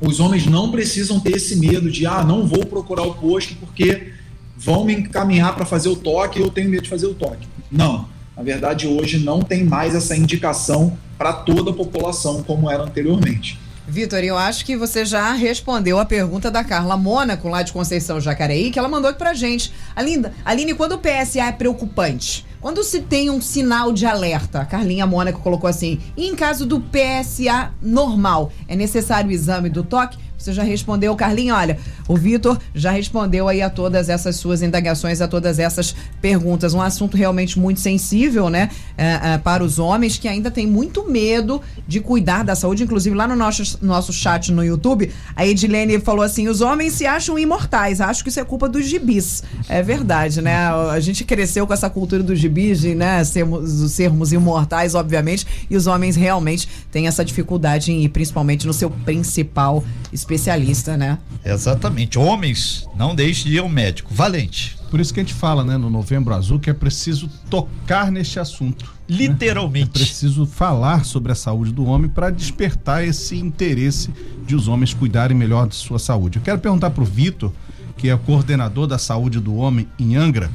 os 0.00 0.20
homens 0.20 0.46
não 0.46 0.70
precisam 0.70 1.18
ter 1.18 1.36
esse 1.36 1.56
medo 1.56 1.90
de 1.90 2.06
ah, 2.06 2.22
não 2.22 2.46
vou 2.46 2.64
procurar 2.66 3.02
o 3.02 3.14
posto 3.14 3.54
porque 3.56 4.12
vão 4.58 4.84
me 4.84 4.92
encaminhar 4.92 5.54
para 5.54 5.64
fazer 5.64 5.88
o 5.88 5.94
toque 5.94 6.40
eu 6.40 6.50
tenho 6.50 6.68
medo 6.68 6.82
de 6.82 6.90
fazer 6.90 7.06
o 7.06 7.14
toque. 7.14 7.46
Não, 7.70 8.08
na 8.36 8.42
verdade 8.42 8.88
hoje 8.88 9.18
não 9.18 9.40
tem 9.40 9.64
mais 9.64 9.94
essa 9.94 10.16
indicação 10.16 10.98
para 11.16 11.32
toda 11.32 11.70
a 11.70 11.74
população 11.74 12.42
como 12.42 12.68
era 12.68 12.82
anteriormente. 12.82 13.58
Vitor, 13.90 14.18
eu 14.18 14.36
acho 14.36 14.66
que 14.66 14.76
você 14.76 15.02
já 15.02 15.32
respondeu 15.32 15.98
a 15.98 16.04
pergunta 16.04 16.50
da 16.50 16.62
Carla 16.62 16.94
Mônaco, 16.94 17.48
lá 17.48 17.62
de 17.62 17.72
Conceição 17.72 18.20
Jacareí, 18.20 18.70
que 18.70 18.78
ela 18.78 18.86
mandou 18.86 19.08
aqui 19.08 19.18
pra 19.18 19.32
gente. 19.32 19.72
Aline, 19.96 20.26
Aline, 20.44 20.74
quando 20.74 20.92
o 20.92 20.98
PSA 20.98 21.44
é 21.44 21.52
preocupante, 21.52 22.44
quando 22.60 22.84
se 22.84 23.00
tem 23.00 23.30
um 23.30 23.40
sinal 23.40 23.90
de 23.90 24.04
alerta, 24.04 24.60
a 24.60 24.66
Carlinha 24.66 25.06
Mônaco 25.06 25.40
colocou 25.40 25.70
assim, 25.70 26.00
e 26.18 26.26
em 26.26 26.34
caso 26.34 26.66
do 26.66 26.80
PSA 26.80 27.72
normal, 27.80 28.52
é 28.68 28.76
necessário 28.76 29.30
o 29.30 29.32
exame 29.32 29.70
do 29.70 29.82
toque? 29.82 30.18
Você 30.38 30.52
já 30.52 30.62
respondeu, 30.62 31.14
Carlinhos? 31.16 31.56
Olha, 31.56 31.78
o 32.06 32.16
Vitor 32.16 32.58
já 32.72 32.92
respondeu 32.92 33.48
aí 33.48 33.60
a 33.60 33.68
todas 33.68 34.08
essas 34.08 34.36
suas 34.36 34.62
indagações, 34.62 35.20
a 35.20 35.26
todas 35.26 35.58
essas 35.58 35.94
perguntas. 36.22 36.72
Um 36.74 36.80
assunto 36.80 37.16
realmente 37.16 37.58
muito 37.58 37.80
sensível, 37.80 38.48
né? 38.48 38.70
É, 38.96 39.34
é, 39.34 39.38
para 39.38 39.64
os 39.64 39.80
homens 39.80 40.16
que 40.16 40.28
ainda 40.28 40.48
têm 40.48 40.66
muito 40.66 41.10
medo 41.10 41.60
de 41.88 41.98
cuidar 41.98 42.44
da 42.44 42.54
saúde. 42.54 42.84
Inclusive, 42.84 43.16
lá 43.16 43.26
no 43.26 43.34
nosso, 43.34 43.78
nosso 43.82 44.12
chat 44.12 44.52
no 44.52 44.64
YouTube, 44.64 45.10
a 45.34 45.44
Edilene 45.44 45.98
falou 45.98 46.22
assim: 46.22 46.46
os 46.46 46.60
homens 46.60 46.92
se 46.92 47.04
acham 47.04 47.36
imortais. 47.36 48.00
Acho 48.00 48.22
que 48.22 48.30
isso 48.30 48.38
é 48.38 48.44
culpa 48.44 48.68
dos 48.68 48.86
gibis. 48.86 49.42
É 49.68 49.82
verdade, 49.82 50.40
né? 50.40 50.56
A 50.92 51.00
gente 51.00 51.24
cresceu 51.24 51.66
com 51.66 51.72
essa 51.72 51.90
cultura 51.90 52.22
dos 52.22 52.38
gibis, 52.38 52.80
de, 52.80 52.94
né? 52.94 53.24
Sermos, 53.24 53.90
sermos 53.90 54.32
imortais, 54.32 54.94
obviamente, 54.94 55.44
e 55.68 55.76
os 55.76 55.88
homens 55.88 56.14
realmente 56.14 56.68
têm 56.92 57.08
essa 57.08 57.24
dificuldade 57.24 57.90
em 57.90 58.04
ir, 58.04 58.08
principalmente 58.10 58.68
no 58.68 58.72
seu 58.72 58.88
principal 58.88 59.82
especialista, 60.28 60.96
né? 60.96 61.18
Exatamente. 61.42 62.18
Homens, 62.18 62.86
não 62.94 63.14
deixe 63.14 63.48
de 63.48 63.56
ir 63.56 63.58
ao 63.58 63.68
médico. 63.68 64.12
Valente. 64.12 64.76
Por 64.90 65.00
isso 65.00 65.12
que 65.12 65.20
a 65.20 65.22
gente 65.22 65.34
fala, 65.34 65.64
né, 65.64 65.76
no 65.78 65.88
Novembro 65.88 66.34
Azul, 66.34 66.58
que 66.58 66.68
é 66.68 66.74
preciso 66.74 67.28
tocar 67.48 68.12
neste 68.12 68.38
assunto. 68.38 68.84
Né? 68.84 69.16
Literalmente. 69.16 69.86
Né? 69.86 69.90
É 69.94 70.04
preciso 70.04 70.46
falar 70.46 71.04
sobre 71.04 71.32
a 71.32 71.34
saúde 71.34 71.72
do 71.72 71.84
homem 71.86 72.10
para 72.10 72.30
despertar 72.30 73.06
esse 73.06 73.36
interesse 73.36 74.10
de 74.46 74.54
os 74.54 74.68
homens 74.68 74.92
cuidarem 74.92 75.36
melhor 75.36 75.66
de 75.66 75.74
sua 75.74 75.98
saúde. 75.98 76.38
Eu 76.38 76.42
quero 76.42 76.58
perguntar 76.58 76.90
para 76.90 77.02
o 77.02 77.06
Vitor, 77.06 77.52
que 77.96 78.08
é 78.08 78.14
o 78.14 78.18
coordenador 78.18 78.86
da 78.86 78.98
saúde 78.98 79.40
do 79.40 79.56
homem 79.56 79.88
em 79.98 80.16
Angra, 80.16 80.50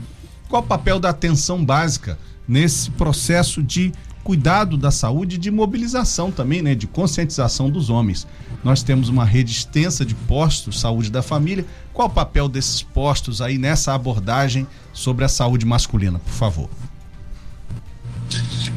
qual 0.47 0.61
o 0.61 0.65
papel 0.65 0.99
da 0.99 1.09
atenção 1.09 1.63
básica 1.63 2.17
nesse 2.47 2.91
processo 2.91 3.61
de 3.63 3.91
cuidado 4.23 4.77
da 4.77 4.89
saúde 4.89 5.35
e 5.35 5.39
de 5.39 5.51
mobilização 5.51 6.31
também, 6.31 6.61
né, 6.61 6.73
de 6.73 6.87
conscientização 6.87 7.69
dos 7.69 7.89
homens. 7.89 8.25
Nós 8.63 8.81
temos 8.81 9.09
uma 9.09 9.25
rede 9.25 9.51
extensa 9.51 10.05
de 10.05 10.15
postos 10.15 10.79
saúde 10.79 11.11
da 11.11 11.21
família. 11.21 11.65
Qual 11.93 12.07
o 12.07 12.11
papel 12.11 12.47
desses 12.47 12.81
postos 12.81 13.41
aí 13.41 13.57
nessa 13.57 13.93
abordagem 13.93 14.65
sobre 14.93 15.25
a 15.25 15.27
saúde 15.27 15.65
masculina, 15.65 16.19
por 16.19 16.31
favor? 16.31 16.69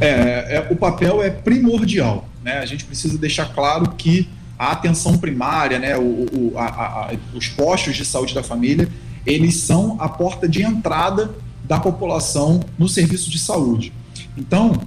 É, 0.00 0.56
é, 0.56 0.68
o 0.70 0.76
papel 0.76 1.22
é 1.22 1.30
primordial, 1.30 2.28
né? 2.42 2.58
A 2.58 2.66
gente 2.66 2.84
precisa 2.84 3.16
deixar 3.16 3.46
claro 3.54 3.92
que 3.92 4.28
a 4.58 4.72
atenção 4.72 5.16
primária, 5.16 5.78
né, 5.78 5.96
o, 5.96 6.26
o 6.32 6.52
a, 6.56 6.64
a, 6.64 7.10
os 7.34 7.48
postos 7.48 7.94
de 7.94 8.04
saúde 8.04 8.34
da 8.34 8.42
família, 8.42 8.88
eles 9.24 9.56
são 9.58 9.96
a 10.00 10.08
porta 10.08 10.48
de 10.48 10.62
entrada 10.62 11.34
da 11.64 11.78
população 11.78 12.60
no 12.78 12.88
serviço 12.88 13.30
de 13.30 13.38
saúde. 13.38 13.92
Então, 14.36 14.80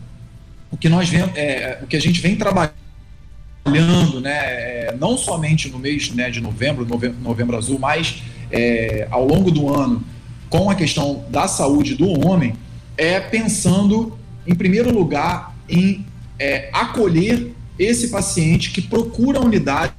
o 0.72 0.78
que 0.78 0.90
nós 0.90 1.10
vemos, 1.10 1.36
é, 1.36 1.80
o 1.82 1.88
que 1.88 1.96
a 1.96 2.02
gente 2.02 2.22
vem 2.22 2.36
trabalhando, 2.36 4.22
né, 4.22 4.32
é, 4.32 4.96
não 5.00 5.18
somente 5.18 5.70
no 5.70 5.80
mês 5.80 6.12
né, 6.12 6.30
de 6.30 6.42
novembro, 6.42 6.86
novembro, 6.86 7.20
novembro 7.22 7.58
azul, 7.58 7.80
mas 7.80 8.22
é, 8.52 9.08
ao 9.10 9.26
longo 9.26 9.52
do 9.52 9.74
ano, 9.74 10.04
com 10.50 10.70
a 10.70 10.76
questão 10.76 11.26
da 11.30 11.48
saúde 11.48 11.96
do 11.96 12.28
homem, 12.28 12.56
é 12.98 13.20
pensando, 13.20 14.18
em 14.46 14.56
primeiro 14.56 14.92
lugar, 14.92 15.56
em 15.68 16.06
é, 16.38 16.70
acolher 16.74 17.52
esse 17.78 18.10
paciente 18.10 18.72
que 18.72 18.82
procura 18.82 19.40
a 19.40 19.42
unidade 19.42 19.94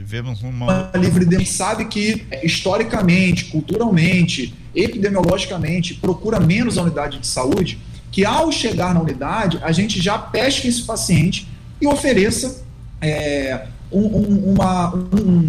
Tivemos 0.00 0.42
uma. 0.42 0.90
Livre 0.94 1.26
de 1.26 1.44
sabe 1.44 1.84
que, 1.84 2.26
historicamente, 2.42 3.44
culturalmente, 3.44 4.54
epidemiologicamente, 4.74 5.92
procura 5.92 6.40
menos 6.40 6.78
a 6.78 6.82
unidade 6.84 7.18
de 7.18 7.26
saúde, 7.26 7.78
que 8.10 8.24
ao 8.24 8.50
chegar 8.50 8.94
na 8.94 9.02
unidade, 9.02 9.58
a 9.62 9.70
gente 9.72 10.00
já 10.00 10.16
pesca 10.16 10.66
esse 10.66 10.84
paciente 10.84 11.46
e 11.78 11.86
ofereça 11.86 12.64
é, 12.98 13.66
um, 13.92 14.00
um, 14.00 14.52
uma, 14.54 14.94
um, 14.94 15.46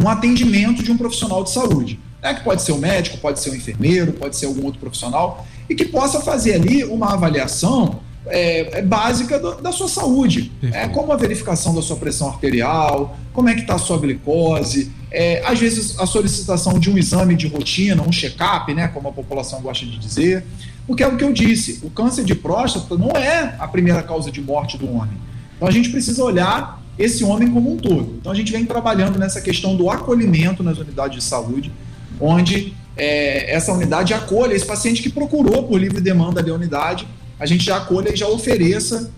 um, 0.00 0.08
atendimento 0.08 0.82
de 0.82 0.90
um 0.90 0.96
profissional 0.96 1.44
de 1.44 1.50
saúde. 1.50 2.00
Né? 2.22 2.32
Que 2.32 2.42
pode 2.42 2.62
ser 2.62 2.72
um 2.72 2.78
médico, 2.78 3.18
pode 3.18 3.40
ser 3.40 3.50
um 3.50 3.54
enfermeiro, 3.54 4.14
pode 4.14 4.36
ser 4.36 4.46
algum 4.46 4.64
outro 4.64 4.80
profissional, 4.80 5.46
e 5.68 5.74
que 5.74 5.84
possa 5.84 6.22
fazer 6.22 6.54
ali 6.54 6.82
uma 6.84 7.12
avaliação 7.12 8.00
é, 8.26 8.78
é 8.78 8.82
básica 8.82 9.38
do, 9.38 9.60
da 9.60 9.72
sua 9.72 9.88
saúde. 9.88 10.52
É 10.62 10.88
como 10.88 11.12
a 11.12 11.16
verificação 11.16 11.74
da 11.74 11.82
sua 11.82 11.96
pressão 11.96 12.28
arterial, 12.28 13.16
como 13.32 13.48
é 13.48 13.54
que 13.54 13.62
está 13.62 13.74
a 13.74 13.78
sua 13.78 13.98
glicose, 13.98 14.92
é, 15.10 15.42
às 15.44 15.58
vezes 15.58 15.98
a 15.98 16.06
solicitação 16.06 16.78
de 16.78 16.90
um 16.90 16.96
exame 16.96 17.34
de 17.34 17.46
rotina, 17.46 18.02
um 18.02 18.12
check-up, 18.12 18.72
né, 18.72 18.88
como 18.88 19.08
a 19.08 19.12
população 19.12 19.60
gosta 19.60 19.84
de 19.84 19.98
dizer, 19.98 20.44
porque 20.86 21.02
é 21.02 21.06
o 21.06 21.16
que 21.16 21.24
eu 21.24 21.32
disse, 21.32 21.80
o 21.82 21.90
câncer 21.90 22.24
de 22.24 22.34
próstata 22.34 22.96
não 22.96 23.10
é 23.10 23.54
a 23.58 23.68
primeira 23.68 24.02
causa 24.02 24.30
de 24.30 24.40
morte 24.40 24.78
do 24.78 24.90
homem. 24.90 25.16
Então 25.56 25.68
a 25.68 25.70
gente 25.70 25.90
precisa 25.90 26.22
olhar 26.24 26.82
esse 26.98 27.24
homem 27.24 27.50
como 27.50 27.72
um 27.72 27.76
todo. 27.76 28.16
Então 28.20 28.32
a 28.32 28.34
gente 28.34 28.50
vem 28.52 28.64
trabalhando 28.64 29.18
nessa 29.18 29.40
questão 29.40 29.76
do 29.76 29.90
acolhimento 29.90 30.62
nas 30.62 30.78
unidades 30.78 31.22
de 31.22 31.24
saúde, 31.24 31.72
onde 32.20 32.74
é, 32.96 33.54
essa 33.54 33.72
unidade 33.72 34.12
acolha 34.12 34.54
esse 34.54 34.66
paciente 34.66 35.02
que 35.02 35.08
procurou 35.08 35.64
por 35.64 35.78
livre 35.78 36.00
demanda 36.00 36.42
da 36.42 36.52
unidade 36.52 37.06
a 37.42 37.46
gente 37.46 37.64
já 37.64 37.78
acolha 37.78 38.12
e 38.12 38.16
já 38.16 38.28
ofereça 38.28 39.10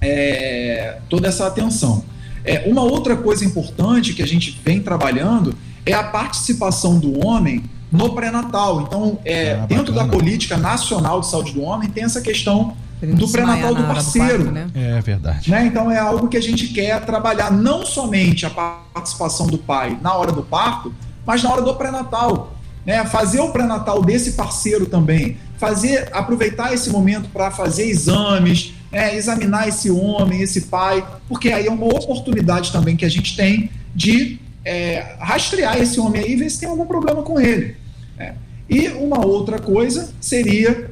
é, 0.00 0.98
toda 1.10 1.26
essa 1.26 1.44
atenção. 1.44 2.04
É, 2.44 2.62
uma 2.66 2.82
outra 2.82 3.16
coisa 3.16 3.44
importante 3.44 4.14
que 4.14 4.22
a 4.22 4.26
gente 4.26 4.60
vem 4.64 4.80
trabalhando 4.80 5.52
é 5.84 5.92
a 5.92 6.04
participação 6.04 7.00
do 7.00 7.26
homem 7.26 7.64
no 7.90 8.14
pré-natal. 8.14 8.82
Então, 8.82 9.18
é, 9.24 9.54
Ah, 9.54 9.66
dentro 9.66 9.92
da 9.92 10.06
política 10.06 10.56
nacional 10.56 11.20
de 11.20 11.26
saúde 11.26 11.52
do 11.52 11.62
homem, 11.62 11.88
tem 11.90 12.04
essa 12.04 12.20
questão 12.20 12.76
do 13.02 13.28
pré-natal 13.28 13.74
do 13.74 13.82
parceiro. 13.82 14.44
parto, 14.44 14.52
né? 14.52 14.70
É 14.74 15.00
verdade. 15.00 15.50
Né? 15.50 15.66
Então 15.66 15.90
é 15.90 15.98
algo 15.98 16.28
que 16.28 16.36
a 16.36 16.42
gente 16.42 16.68
quer 16.68 17.04
trabalhar 17.04 17.50
não 17.50 17.84
somente 17.84 18.46
a 18.46 18.50
participação 18.50 19.48
do 19.48 19.58
pai 19.58 19.98
na 20.00 20.14
hora 20.14 20.30
do 20.30 20.44
parto, 20.44 20.94
mas 21.26 21.42
na 21.42 21.50
hora 21.50 21.62
do 21.62 21.74
pré-natal. 21.74 22.52
Né? 22.86 23.04
Fazer 23.04 23.40
o 23.40 23.50
pré-natal 23.50 24.00
desse 24.02 24.32
parceiro 24.32 24.86
também, 24.86 25.36
fazer 25.58 26.08
aproveitar 26.12 26.72
esse 26.72 26.88
momento 26.90 27.28
para 27.28 27.50
fazer 27.50 27.86
exames, 27.86 28.72
né? 28.90 29.14
examinar 29.16 29.68
esse 29.68 29.90
homem, 29.90 30.40
esse 30.40 30.62
pai, 30.62 31.06
porque 31.28 31.50
aí 31.50 31.66
é 31.66 31.70
uma 31.70 31.86
oportunidade 31.86 32.72
também 32.72 32.96
que 32.96 33.04
a 33.04 33.10
gente 33.10 33.36
tem 33.36 33.70
de 33.94 34.38
é, 34.64 35.16
rastrear 35.18 35.80
esse 35.80 35.98
homem 35.98 36.22
aí 36.22 36.32
e 36.32 36.36
ver 36.36 36.50
se 36.50 36.60
tem 36.60 36.68
algum 36.68 36.86
problema 36.86 37.22
com 37.22 37.40
ele. 37.40 37.76
né? 38.16 38.36
E 38.70 38.88
uma 38.88 39.24
outra 39.24 39.58
coisa 39.58 40.12
seria 40.20 40.90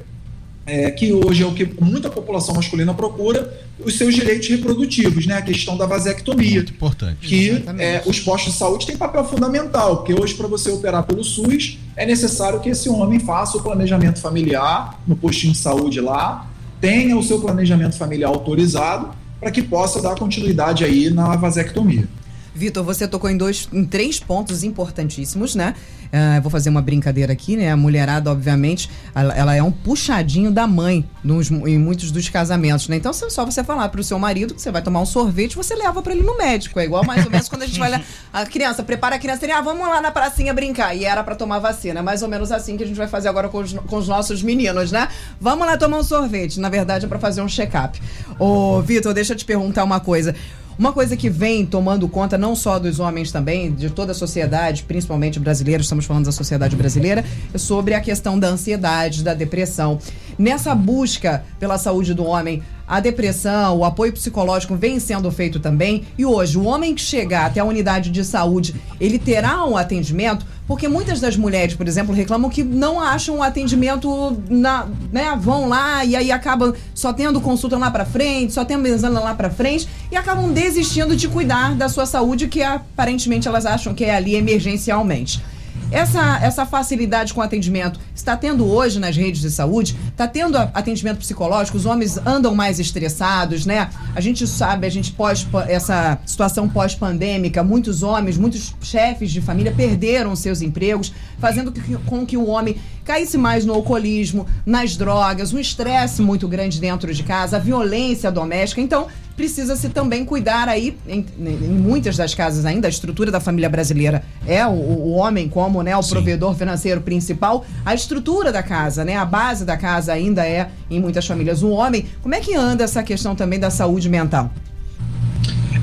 é, 0.66 0.90
que 0.90 1.12
hoje 1.12 1.44
é 1.44 1.46
o 1.46 1.52
que 1.52 1.64
muita 1.80 2.10
população 2.10 2.56
masculina 2.56 2.92
procura, 2.92 3.56
os 3.78 3.96
seus 3.96 4.14
direitos 4.14 4.48
reprodutivos, 4.48 5.24
né? 5.24 5.36
A 5.36 5.42
questão 5.42 5.76
da 5.76 5.86
vasectomia. 5.86 6.56
Muito 6.56 6.72
importante. 6.72 7.26
Que 7.26 7.64
é, 7.78 8.02
os 8.04 8.18
postos 8.18 8.52
de 8.52 8.58
saúde 8.58 8.84
têm 8.84 8.96
papel 8.96 9.24
fundamental, 9.24 9.98
porque 9.98 10.12
hoje, 10.12 10.34
para 10.34 10.48
você 10.48 10.70
operar 10.70 11.04
pelo 11.04 11.22
SUS, 11.22 11.78
é 11.96 12.04
necessário 12.04 12.58
que 12.60 12.70
esse 12.70 12.88
homem 12.88 13.20
faça 13.20 13.56
o 13.56 13.62
planejamento 13.62 14.18
familiar 14.18 15.00
no 15.06 15.14
postinho 15.14 15.52
de 15.52 15.58
saúde 15.58 16.00
lá, 16.00 16.50
tenha 16.80 17.16
o 17.16 17.22
seu 17.22 17.40
planejamento 17.40 17.96
familiar 17.96 18.28
autorizado, 18.28 19.10
para 19.38 19.50
que 19.50 19.62
possa 19.62 20.02
dar 20.02 20.16
continuidade 20.16 20.84
aí 20.84 21.10
na 21.10 21.36
vasectomia. 21.36 22.08
Vitor, 22.56 22.82
você 22.82 23.06
tocou 23.06 23.28
em 23.28 23.36
dois, 23.36 23.68
em 23.72 23.84
três 23.84 24.18
pontos 24.18 24.64
importantíssimos, 24.64 25.54
né? 25.54 25.74
Ah, 26.12 26.40
vou 26.40 26.50
fazer 26.50 26.70
uma 26.70 26.80
brincadeira 26.80 27.32
aqui, 27.32 27.56
né? 27.56 27.70
A 27.70 27.76
mulherada, 27.76 28.30
obviamente, 28.30 28.88
ela, 29.14 29.34
ela 29.34 29.54
é 29.56 29.62
um 29.62 29.70
puxadinho 29.72 30.50
da 30.50 30.66
mãe 30.66 31.04
nos- 31.22 31.50
em 31.50 31.78
muitos 31.78 32.10
dos 32.10 32.28
casamentos, 32.28 32.88
né? 32.88 32.96
Então, 32.96 33.10
é 33.10 33.30
só 33.30 33.44
você 33.44 33.62
falar 33.62 33.88
pro 33.90 34.02
seu 34.02 34.18
marido 34.18 34.54
que 34.54 34.62
você 34.62 34.70
vai 34.70 34.80
tomar 34.80 35.00
um 35.00 35.06
sorvete, 35.06 35.56
você 35.56 35.74
leva 35.74 36.00
para 36.00 36.14
ele 36.14 36.22
no 36.22 36.38
médico. 36.38 36.78
É 36.80 36.84
igual 36.84 37.04
mais 37.04 37.24
ou 37.26 37.30
menos 37.30 37.48
quando 37.48 37.62
a 37.62 37.66
gente 37.66 37.78
vai 37.78 37.90
lá, 37.90 38.00
a 38.32 38.46
criança 38.46 38.82
prepara 38.82 39.16
a 39.16 39.18
criança 39.18 39.44
e 39.46 39.50
ah, 39.50 39.60
vamos 39.60 39.86
lá 39.86 40.00
na 40.00 40.10
pracinha 40.10 40.54
brincar. 40.54 40.94
E 40.94 41.04
era 41.04 41.22
para 41.22 41.34
tomar 41.34 41.58
vacina. 41.58 42.02
Mais 42.02 42.22
ou 42.22 42.28
menos 42.28 42.50
assim 42.52 42.76
que 42.76 42.84
a 42.84 42.86
gente 42.86 42.96
vai 42.96 43.08
fazer 43.08 43.28
agora 43.28 43.48
com 43.48 43.58
os, 43.58 43.72
com 43.74 43.96
os 43.96 44.08
nossos 44.08 44.42
meninos, 44.42 44.90
né? 44.92 45.08
Vamos 45.40 45.66
lá 45.66 45.76
tomar 45.76 45.98
um 45.98 46.04
sorvete. 46.04 46.58
Na 46.60 46.68
verdade, 46.70 47.04
é 47.04 47.08
para 47.08 47.18
fazer 47.18 47.42
um 47.42 47.48
check-up. 47.48 48.00
Ô, 48.38 48.80
Vitor, 48.80 49.12
deixa 49.12 49.32
eu 49.32 49.36
te 49.36 49.44
perguntar 49.44 49.82
uma 49.84 50.00
coisa. 50.00 50.34
Uma 50.78 50.92
coisa 50.92 51.16
que 51.16 51.30
vem 51.30 51.64
tomando 51.64 52.06
conta 52.06 52.36
não 52.36 52.54
só 52.54 52.78
dos 52.78 53.00
homens 53.00 53.32
também, 53.32 53.72
de 53.72 53.88
toda 53.88 54.12
a 54.12 54.14
sociedade, 54.14 54.82
principalmente 54.82 55.40
brasileira, 55.40 55.80
estamos 55.80 56.04
falando 56.04 56.26
da 56.26 56.32
sociedade 56.32 56.76
brasileira, 56.76 57.24
é 57.54 57.56
sobre 57.56 57.94
a 57.94 58.00
questão 58.00 58.38
da 58.38 58.48
ansiedade, 58.48 59.24
da 59.24 59.32
depressão. 59.32 59.98
Nessa 60.38 60.74
busca 60.74 61.44
pela 61.58 61.78
saúde 61.78 62.12
do 62.12 62.26
homem, 62.26 62.62
a 62.86 63.00
depressão, 63.00 63.78
o 63.78 63.84
apoio 63.86 64.12
psicológico 64.12 64.76
vem 64.76 65.00
sendo 65.00 65.30
feito 65.32 65.58
também. 65.58 66.04
E 66.16 66.24
hoje, 66.24 66.58
o 66.58 66.64
homem 66.64 66.94
que 66.94 67.00
chegar 67.00 67.46
até 67.46 67.58
a 67.58 67.64
unidade 67.64 68.10
de 68.10 68.22
saúde, 68.22 68.74
ele 69.00 69.18
terá 69.18 69.64
um 69.64 69.76
atendimento, 69.78 70.46
porque 70.66 70.88
muitas 70.88 71.20
das 71.20 71.36
mulheres, 71.36 71.74
por 71.74 71.86
exemplo, 71.86 72.14
reclamam 72.14 72.50
que 72.50 72.64
não 72.64 73.00
acham 73.00 73.38
o 73.38 73.42
atendimento 73.42 74.36
na, 74.48 74.86
né, 75.12 75.36
vão 75.40 75.68
lá 75.68 76.04
e 76.04 76.16
aí 76.16 76.32
acabam 76.32 76.74
só 76.94 77.12
tendo 77.12 77.40
consulta 77.40 77.78
lá 77.78 77.90
pra 77.90 78.04
frente, 78.04 78.52
só 78.52 78.64
tendo 78.64 78.86
exame 78.86 79.16
lá 79.16 79.34
pra 79.34 79.50
frente 79.50 79.88
e 80.10 80.16
acabam 80.16 80.52
desistindo 80.52 81.14
de 81.16 81.28
cuidar 81.28 81.74
da 81.74 81.88
sua 81.88 82.06
saúde 82.06 82.48
que 82.48 82.62
aparentemente 82.62 83.46
elas 83.46 83.64
acham 83.64 83.94
que 83.94 84.04
é 84.04 84.14
ali 84.14 84.34
emergencialmente. 84.34 85.40
Essa, 85.90 86.40
essa 86.42 86.66
facilidade 86.66 87.32
com 87.32 87.40
atendimento 87.40 88.00
está 88.14 88.36
tendo 88.36 88.66
hoje 88.66 88.98
nas 88.98 89.16
redes 89.16 89.40
de 89.40 89.50
saúde? 89.50 89.96
Está 90.08 90.26
tendo 90.26 90.56
atendimento 90.56 91.18
psicológico? 91.18 91.76
Os 91.76 91.86
homens 91.86 92.18
andam 92.26 92.54
mais 92.54 92.80
estressados, 92.80 93.64
né? 93.64 93.88
A 94.14 94.20
gente 94.20 94.46
sabe, 94.46 94.86
a 94.86 94.90
gente 94.90 95.12
pós 95.12 95.46
essa 95.68 96.18
situação 96.26 96.68
pós-pandêmica, 96.68 97.62
muitos 97.62 98.02
homens, 98.02 98.36
muitos 98.36 98.74
chefes 98.82 99.30
de 99.30 99.40
família 99.40 99.72
perderam 99.72 100.34
seus 100.34 100.60
empregos, 100.60 101.12
fazendo 101.38 101.72
com 102.04 102.26
que 102.26 102.36
o 102.36 102.46
homem 102.46 102.76
caísse 103.04 103.38
mais 103.38 103.64
no 103.64 103.72
alcoolismo, 103.72 104.46
nas 104.66 104.96
drogas, 104.96 105.52
um 105.52 105.58
estresse 105.58 106.20
muito 106.20 106.48
grande 106.48 106.80
dentro 106.80 107.14
de 107.14 107.22
casa, 107.22 107.56
a 107.56 107.60
violência 107.60 108.32
doméstica. 108.32 108.80
Então, 108.80 109.06
precisa-se 109.36 109.90
também 109.90 110.24
cuidar 110.24 110.68
aí, 110.68 110.96
em, 111.06 111.24
em 111.38 111.78
muitas 111.78 112.16
das 112.16 112.34
casas 112.34 112.64
ainda, 112.64 112.88
a 112.88 112.90
estrutura 112.90 113.30
da 113.30 113.38
família 113.38 113.68
brasileira 113.68 114.24
é 114.46 114.66
o, 114.66 114.70
o 114.70 115.12
homem 115.12 115.48
como 115.48 115.82
né, 115.82 115.96
o 115.96 116.02
Sim. 116.02 116.10
provedor 116.10 116.54
financeiro 116.54 117.00
principal, 117.00 117.64
a 117.84 117.94
estrutura 117.94 118.52
da 118.52 118.62
casa, 118.62 119.04
né, 119.04 119.16
a 119.16 119.24
base 119.24 119.64
da 119.64 119.76
casa 119.76 120.12
ainda 120.12 120.46
é, 120.46 120.70
em 120.90 121.00
muitas 121.00 121.26
famílias, 121.26 121.62
o 121.62 121.70
homem. 121.70 122.06
Como 122.22 122.34
é 122.34 122.40
que 122.40 122.54
anda 122.54 122.84
essa 122.84 123.02
questão 123.02 123.34
também 123.34 123.58
da 123.58 123.70
saúde 123.70 124.08
mental? 124.08 124.50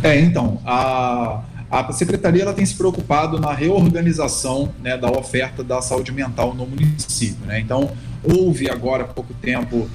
É, 0.01 0.19
então, 0.19 0.59
a, 0.65 1.41
a 1.71 1.91
secretaria 1.93 2.43
ela 2.43 2.53
tem 2.53 2.65
se 2.65 2.75
preocupado 2.75 3.39
na 3.39 3.53
reorganização 3.53 4.69
né, 4.81 4.97
da 4.97 5.09
oferta 5.09 5.63
da 5.63 5.81
saúde 5.81 6.11
mental 6.11 6.53
no 6.53 6.65
município. 6.65 7.45
Né? 7.45 7.59
Então, 7.59 7.91
houve 8.23 8.69
agora 8.69 9.03
há 9.03 9.07
pouco 9.07 9.33
tempo 9.33 9.89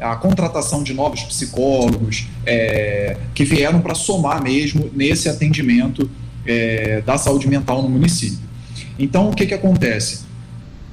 a 0.00 0.14
contratação 0.14 0.82
de 0.82 0.94
novos 0.94 1.22
psicólogos 1.24 2.28
é, 2.46 3.16
que 3.34 3.44
vieram 3.44 3.80
para 3.80 3.94
somar 3.94 4.42
mesmo 4.42 4.90
nesse 4.94 5.28
atendimento 5.28 6.08
é, 6.48 7.02
da 7.02 7.18
saúde 7.18 7.46
mental 7.46 7.82
no 7.82 7.88
município. 7.88 8.38
Então, 8.98 9.28
o 9.30 9.34
que, 9.34 9.46
que 9.46 9.54
acontece? 9.54 10.26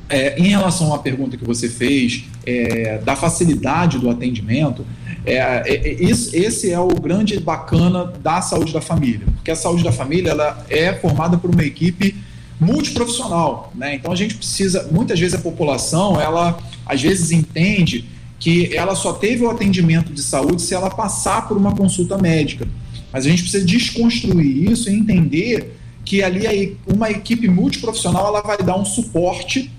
É, 0.07 0.37
em 0.39 0.49
relação 0.49 0.93
à 0.93 0.99
pergunta 0.99 1.35
que 1.35 1.43
você 1.43 1.67
fez, 1.67 2.25
é, 2.45 2.99
da 2.99 3.15
facilidade 3.15 3.97
do 3.97 4.07
atendimento, 4.09 4.85
é, 5.25 5.37
é, 5.37 5.63
é, 5.67 6.03
isso- 6.03 6.35
esse 6.35 6.71
é 6.71 6.79
o 6.79 6.89
grande 6.89 7.39
bacana 7.39 8.13
da 8.21 8.39
saúde 8.41 8.71
da 8.71 8.81
família, 8.81 9.25
porque 9.35 9.49
a 9.49 9.55
saúde 9.55 9.83
da 9.83 9.91
família 9.91 10.29
ela 10.29 10.63
é 10.69 10.93
formada 10.93 11.37
por 11.37 11.49
uma 11.49 11.63
equipe 11.63 12.15
multiprofissional, 12.59 13.71
né? 13.75 13.95
Então 13.95 14.11
a 14.11 14.15
gente 14.15 14.35
precisa, 14.35 14.87
muitas 14.91 15.19
vezes 15.19 15.35
a 15.35 15.39
população, 15.41 16.21
ela 16.21 16.57
às 16.85 17.01
vezes 17.01 17.31
entende 17.31 18.05
que 18.39 18.75
ela 18.75 18.95
só 18.95 19.13
teve 19.13 19.43
o 19.43 19.49
atendimento 19.49 20.13
de 20.13 20.21
saúde 20.21 20.61
se 20.61 20.73
ela 20.75 20.89
passar 20.89 21.47
por 21.47 21.57
uma 21.57 21.75
consulta 21.75 22.17
médica. 22.17 22.67
Mas 23.15 23.25
a 23.25 23.29
gente 23.29 23.43
precisa 23.43 23.63
desconstruir 23.63 24.69
isso 24.69 24.89
e 24.89 24.93
entender 24.93 25.73
que 26.03 26.21
ali 26.21 26.77
uma 26.85 27.09
equipe 27.09 27.47
multiprofissional 27.47 28.27
ela 28.27 28.41
vai 28.41 28.57
dar 28.57 28.75
um 28.75 28.83
suporte 28.83 29.71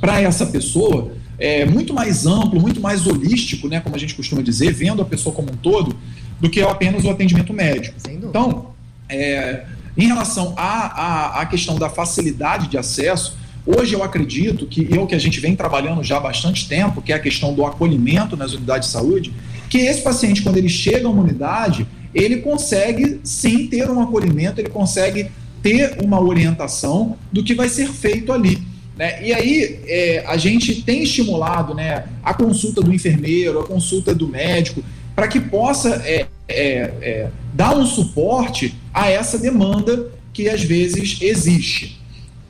para 0.00 0.20
essa 0.20 0.44
pessoa 0.46 1.12
é 1.38 1.64
muito 1.64 1.94
mais 1.94 2.26
amplo, 2.26 2.60
muito 2.60 2.80
mais 2.80 3.06
holístico, 3.06 3.68
né, 3.68 3.78
como 3.78 3.94
a 3.94 3.98
gente 4.00 4.16
costuma 4.16 4.42
dizer, 4.42 4.72
vendo 4.72 5.00
a 5.00 5.04
pessoa 5.04 5.32
como 5.32 5.52
um 5.52 5.56
todo, 5.56 5.96
do 6.40 6.50
que 6.50 6.60
apenas 6.60 7.04
o 7.04 7.10
atendimento 7.10 7.52
médico. 7.52 7.94
Então, 8.10 8.70
é, 9.08 9.64
em 9.96 10.08
relação 10.08 10.54
à, 10.56 11.36
à, 11.36 11.40
à 11.42 11.46
questão 11.46 11.78
da 11.78 11.88
facilidade 11.88 12.66
de 12.66 12.76
acesso, 12.76 13.38
hoje 13.64 13.94
eu 13.94 14.02
acredito 14.02 14.66
que 14.66 14.88
é 14.92 14.98
o 14.98 15.06
que 15.06 15.14
a 15.14 15.20
gente 15.20 15.38
vem 15.38 15.54
trabalhando 15.54 16.02
já 16.02 16.16
há 16.16 16.20
bastante 16.20 16.66
tempo, 16.66 17.00
que 17.00 17.12
é 17.12 17.14
a 17.14 17.20
questão 17.20 17.54
do 17.54 17.64
acolhimento 17.64 18.36
nas 18.36 18.54
unidades 18.54 18.88
de 18.88 18.92
saúde, 18.92 19.32
que 19.68 19.78
esse 19.78 20.02
paciente, 20.02 20.42
quando 20.42 20.56
ele 20.56 20.68
chega 20.68 21.06
a 21.06 21.10
uma 21.10 21.22
unidade, 21.22 21.86
ele 22.14 22.38
consegue 22.38 23.20
sim 23.22 23.66
ter 23.66 23.90
um 23.90 24.00
acolhimento, 24.00 24.60
ele 24.60 24.70
consegue 24.70 25.30
ter 25.62 25.96
uma 26.02 26.20
orientação 26.20 27.16
do 27.32 27.42
que 27.42 27.54
vai 27.54 27.68
ser 27.68 27.88
feito 27.88 28.32
ali. 28.32 28.62
Né? 28.96 29.22
E 29.26 29.32
aí 29.32 29.80
é, 29.86 30.24
a 30.26 30.36
gente 30.36 30.82
tem 30.82 31.02
estimulado 31.02 31.74
né, 31.74 32.04
a 32.22 32.32
consulta 32.32 32.80
do 32.80 32.92
enfermeiro, 32.92 33.60
a 33.60 33.66
consulta 33.66 34.14
do 34.14 34.26
médico, 34.26 34.82
para 35.14 35.28
que 35.28 35.40
possa 35.40 36.02
é, 36.04 36.26
é, 36.48 36.92
é, 37.00 37.28
dar 37.52 37.76
um 37.76 37.84
suporte 37.84 38.74
a 38.92 39.10
essa 39.10 39.38
demanda 39.38 40.10
que 40.32 40.48
às 40.48 40.62
vezes 40.62 41.18
existe. 41.20 42.00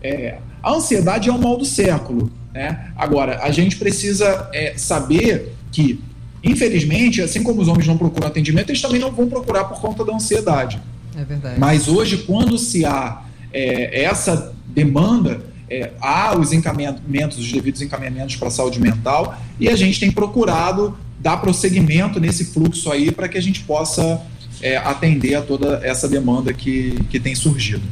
É, 0.03 0.39
a 0.63 0.73
ansiedade 0.73 1.29
é 1.29 1.33
o 1.33 1.39
mal 1.39 1.57
do 1.57 1.65
século. 1.65 2.31
Né? 2.53 2.91
Agora, 2.97 3.41
a 3.43 3.51
gente 3.51 3.77
precisa 3.77 4.49
é, 4.53 4.75
saber 4.77 5.53
que, 5.71 6.01
infelizmente, 6.43 7.23
assim 7.23 7.43
como 7.43 7.61
os 7.61 7.69
homens 7.69 7.87
não 7.87 7.97
procuram 7.97 8.29
atendimento, 8.29 8.71
eles 8.71 8.81
também 8.81 9.01
não 9.01 9.13
vão 9.13 9.29
procurar 9.29 9.65
por 9.65 9.81
conta 9.81 10.05
da 10.05 10.15
ansiedade. 10.15 10.81
É 11.17 11.25
verdade. 11.25 11.59
Mas 11.59 11.89
hoje, 11.89 12.19
quando 12.19 12.59
se 12.59 12.85
há 12.85 13.23
é, 13.53 14.05
essa 14.05 14.55
demanda, 14.67 15.41
é, 15.69 15.93
há 16.01 16.37
os 16.39 16.53
encaminhamentos, 16.53 17.39
os 17.39 17.51
devidos 17.51 17.81
encaminhamentos 17.81 18.37
para 18.37 18.49
a 18.49 18.51
saúde 18.51 18.81
mental, 18.81 19.39
e 19.59 19.69
a 19.69 19.77
gente 19.77 19.99
tem 19.99 20.11
procurado 20.11 20.97
dar 21.19 21.39
prosseguimento 21.39 22.21
nesse 22.21 22.47
fluxo 22.47 22.93
aí 22.93 23.11
para 23.11 23.29
que 23.29 23.39
a 23.39 23.43
gente 23.43 23.61
possa 23.61 24.21
é, 24.63 24.77
atender 24.77 25.35
a 25.35 25.43
toda 25.43 25.81
essa 25.83 26.09
demanda 26.09 26.53
que, 26.53 27.03
que 27.11 27.19
tem 27.19 27.35
surgido. 27.35 27.83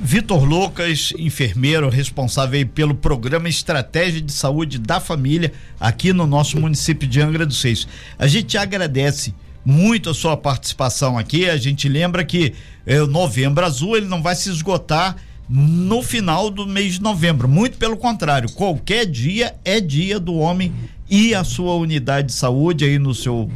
Vitor 0.00 0.44
Lucas, 0.44 1.12
enfermeiro 1.18 1.88
responsável 1.88 2.66
pelo 2.68 2.94
programa 2.94 3.48
Estratégia 3.48 4.20
de 4.20 4.30
Saúde 4.30 4.78
da 4.78 5.00
Família 5.00 5.52
aqui 5.80 6.12
no 6.12 6.26
nosso 6.26 6.60
município 6.60 7.08
de 7.08 7.20
Angra 7.20 7.46
dos 7.46 7.62
Reis. 7.62 7.88
A 8.18 8.26
gente 8.26 8.58
agradece 8.58 9.34
muito 9.64 10.10
a 10.10 10.14
sua 10.14 10.36
participação 10.36 11.16
aqui. 11.16 11.48
A 11.48 11.56
gente 11.56 11.88
lembra 11.88 12.24
que 12.24 12.52
é, 12.84 13.00
o 13.00 13.06
Novembro 13.06 13.64
Azul 13.64 13.96
ele 13.96 14.06
não 14.06 14.22
vai 14.22 14.34
se 14.34 14.50
esgotar 14.50 15.16
no 15.48 16.02
final 16.02 16.50
do 16.50 16.66
mês 16.66 16.94
de 16.94 17.02
novembro. 17.02 17.48
Muito 17.48 17.78
pelo 17.78 17.96
contrário, 17.96 18.52
qualquer 18.52 19.06
dia 19.06 19.54
é 19.64 19.80
dia 19.80 20.20
do 20.20 20.34
homem 20.34 20.72
ir 21.08 21.34
à 21.34 21.42
sua 21.42 21.74
unidade 21.74 22.28
de 22.28 22.34
saúde 22.34 22.84
aí 22.84 22.98
no 22.98 23.14
seu 23.14 23.50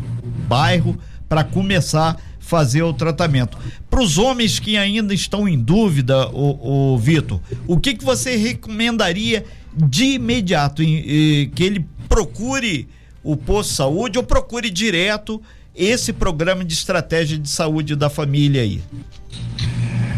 bairro 0.49 0.99
para 1.29 1.45
começar 1.45 2.11
a 2.11 2.17
fazer 2.51 2.83
o 2.83 2.93
tratamento. 2.93 3.57
Para 3.89 4.03
os 4.03 4.19
homens 4.19 4.59
que 4.59 4.77
ainda 4.77 5.15
estão 5.15 5.49
em 5.49 5.57
dúvida, 5.57 6.29
o, 6.31 6.95
o 6.95 6.99
Vitor, 6.99 7.41
o 7.65 7.79
que, 7.79 7.95
que 7.95 8.05
você 8.05 8.35
recomendaria 8.35 9.45
de 9.73 10.15
imediato 10.15 10.83
em, 10.83 10.97
em, 10.97 11.51
que 11.51 11.63
ele 11.63 11.87
procure 12.09 12.89
o 13.23 13.37
posto 13.37 13.71
de 13.71 13.77
saúde 13.77 14.19
ou 14.19 14.25
procure 14.25 14.69
direto 14.69 15.41
esse 15.77 16.13
programa 16.13 16.65
de 16.65 16.75
estratégia 16.75 17.39
de 17.39 17.49
saúde 17.49 17.95
da 17.95 18.11
família 18.11 18.63
aí? 18.63 18.83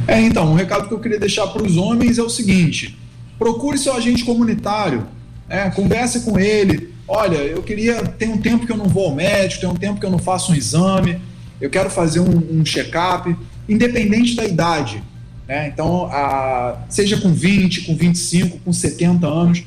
É, 0.09 0.19
então, 0.19 0.53
o 0.53 0.55
recado 0.55 0.89
que 0.89 0.95
eu 0.95 1.01
queria 1.01 1.21
deixar 1.21 1.47
para 1.49 1.63
os 1.63 1.77
homens 1.77 2.17
é 2.17 2.23
o 2.23 2.31
seguinte: 2.31 2.99
procure 3.39 3.77
seu 3.77 3.95
agente 3.95 4.25
comunitário, 4.25 5.07
é, 5.51 5.69
converse 5.69 6.21
com 6.21 6.39
ele. 6.39 6.95
Olha, 7.07 7.37
eu 7.37 7.63
queria. 7.63 8.03
Tem 8.07 8.31
um 8.31 8.39
tempo 8.39 8.65
que 8.65 8.73
eu 8.73 8.77
não 8.79 8.87
vou 8.87 9.09
ao 9.09 9.15
médico, 9.15 9.61
tem 9.61 9.69
um 9.69 9.77
tempo 9.77 10.01
que 10.01 10.07
eu 10.07 10.11
não 10.11 10.19
faço 10.19 10.51
um 10.51 10.55
exame, 10.55 11.21
eu 11.63 11.71
quero 11.71 11.89
fazer 11.89 12.21
um, 12.21 12.61
um 12.61 12.65
check-up, 12.65 13.35
independente 13.69 14.35
da 14.35 14.45
idade. 14.45 15.03
Né? 15.49 15.69
Então, 15.69 16.07
a, 16.07 16.83
seja 16.89 17.17
com 17.19 17.33
20, 17.33 17.83
com 17.83 17.97
25, 17.97 18.59
com 18.59 18.73
70 18.73 19.27
anos, 19.27 19.65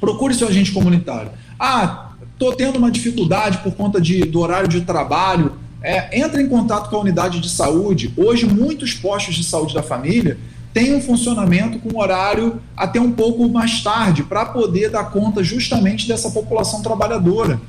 procure 0.00 0.32
seu 0.32 0.48
agente 0.48 0.72
comunitário. 0.72 1.32
Ah, 1.58 2.12
estou 2.32 2.54
tendo 2.54 2.78
uma 2.78 2.90
dificuldade 2.90 3.58
por 3.58 3.74
conta 3.74 4.00
de, 4.00 4.20
do 4.24 4.40
horário 4.40 4.68
de 4.68 4.80
trabalho 4.82 5.60
é, 5.82 6.16
entra 6.20 6.40
em 6.40 6.48
contato 6.48 6.88
com 6.88 6.96
a 6.96 7.00
unidade 7.00 7.40
de 7.40 7.50
saúde. 7.50 8.12
Hoje, 8.16 8.46
muitos 8.46 8.94
postos 8.94 9.34
de 9.34 9.42
saúde 9.42 9.74
da 9.74 9.82
família 9.82 10.38
têm 10.72 10.94
um 10.94 11.00
funcionamento 11.00 11.78
com 11.80 11.98
horário 11.98 12.62
até 12.76 13.00
um 13.00 13.12
pouco 13.12 13.46
mais 13.48 13.82
tarde, 13.82 14.22
para 14.22 14.46
poder 14.46 14.90
dar 14.90 15.10
conta 15.10 15.42
justamente 15.42 16.06
dessa 16.06 16.30
população 16.30 16.80
trabalhadora. 16.80 17.60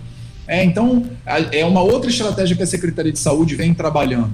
É, 0.48 0.64
então, 0.64 1.06
é 1.52 1.66
uma 1.66 1.82
outra 1.82 2.10
estratégia 2.10 2.56
que 2.56 2.64
a 2.64 2.68
Secretaria 2.68 3.12
de 3.12 3.20
Saúde 3.20 3.56
vem 3.56 3.74
trabalhando. 3.74 4.34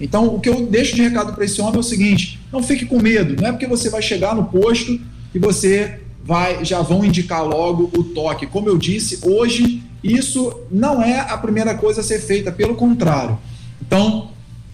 Então, 0.00 0.26
o 0.34 0.40
que 0.40 0.48
eu 0.48 0.66
deixo 0.66 0.94
de 0.94 1.02
recado 1.02 1.32
para 1.32 1.44
esse 1.44 1.60
homem 1.60 1.76
é 1.76 1.78
o 1.78 1.82
seguinte: 1.82 2.40
não 2.52 2.62
fique 2.62 2.86
com 2.86 3.00
medo, 3.00 3.40
não 3.40 3.48
é 3.48 3.52
porque 3.52 3.66
você 3.66 3.90
vai 3.90 4.02
chegar 4.02 4.34
no 4.34 4.44
posto 4.44 5.00
que 5.32 5.38
você 5.38 6.00
vai, 6.24 6.64
já 6.64 6.82
vão 6.82 7.04
indicar 7.04 7.44
logo 7.44 7.90
o 7.96 8.04
toque. 8.04 8.46
Como 8.46 8.68
eu 8.68 8.76
disse, 8.76 9.20
hoje 9.22 9.82
isso 10.02 10.54
não 10.70 11.02
é 11.02 11.20
a 11.20 11.36
primeira 11.36 11.74
coisa 11.74 12.00
a 12.00 12.04
ser 12.04 12.20
feita, 12.20 12.52
pelo 12.52 12.74
contrário. 12.74 13.38
Então, 13.80 14.30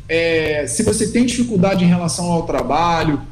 é, 0.09 0.67
se 0.67 0.83
você 0.83 1.09
tem 1.09 1.25
dificuldade 1.25 1.85
em 1.85 1.89
relação 1.89 2.31
ao 2.31 2.45
trabalho, 2.45 3.23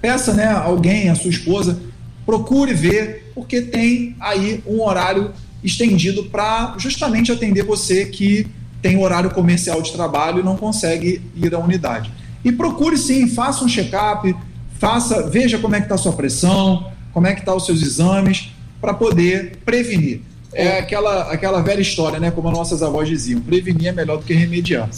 peça 0.00 0.32
né, 0.32 0.46
alguém, 0.46 1.10
a 1.10 1.14
sua 1.14 1.30
esposa, 1.30 1.80
procure 2.24 2.72
ver, 2.72 3.30
porque 3.34 3.60
tem 3.60 4.14
aí 4.20 4.62
um 4.66 4.82
horário 4.82 5.32
estendido 5.62 6.24
para 6.24 6.74
justamente 6.78 7.32
atender 7.32 7.64
você 7.64 8.06
que 8.06 8.46
tem 8.80 8.96
horário 8.96 9.30
comercial 9.30 9.82
de 9.82 9.92
trabalho 9.92 10.40
e 10.40 10.42
não 10.42 10.56
consegue 10.56 11.20
ir 11.34 11.54
à 11.54 11.58
unidade. 11.58 12.12
E 12.44 12.52
procure 12.52 12.96
sim, 12.96 13.28
faça 13.28 13.64
um 13.64 13.68
check-up, 13.68 14.34
faça, 14.78 15.28
veja 15.28 15.58
como 15.58 15.74
é 15.74 15.80
que 15.80 15.86
está 15.86 15.96
a 15.96 15.98
sua 15.98 16.12
pressão, 16.12 16.90
como 17.12 17.26
é 17.26 17.34
que 17.34 17.40
estão 17.40 17.54
tá 17.54 17.58
os 17.58 17.66
seus 17.66 17.82
exames, 17.82 18.50
para 18.80 18.94
poder 18.94 19.58
prevenir. 19.64 20.20
É 20.52 20.78
aquela, 20.78 21.30
aquela 21.30 21.60
velha 21.60 21.80
história, 21.80 22.18
né? 22.18 22.30
Como 22.30 22.48
as 22.48 22.56
nossas 22.56 22.82
avós 22.82 23.06
diziam: 23.06 23.40
prevenir 23.40 23.88
é 23.88 23.92
melhor 23.92 24.16
do 24.16 24.24
que 24.24 24.32
remediar. 24.32 24.88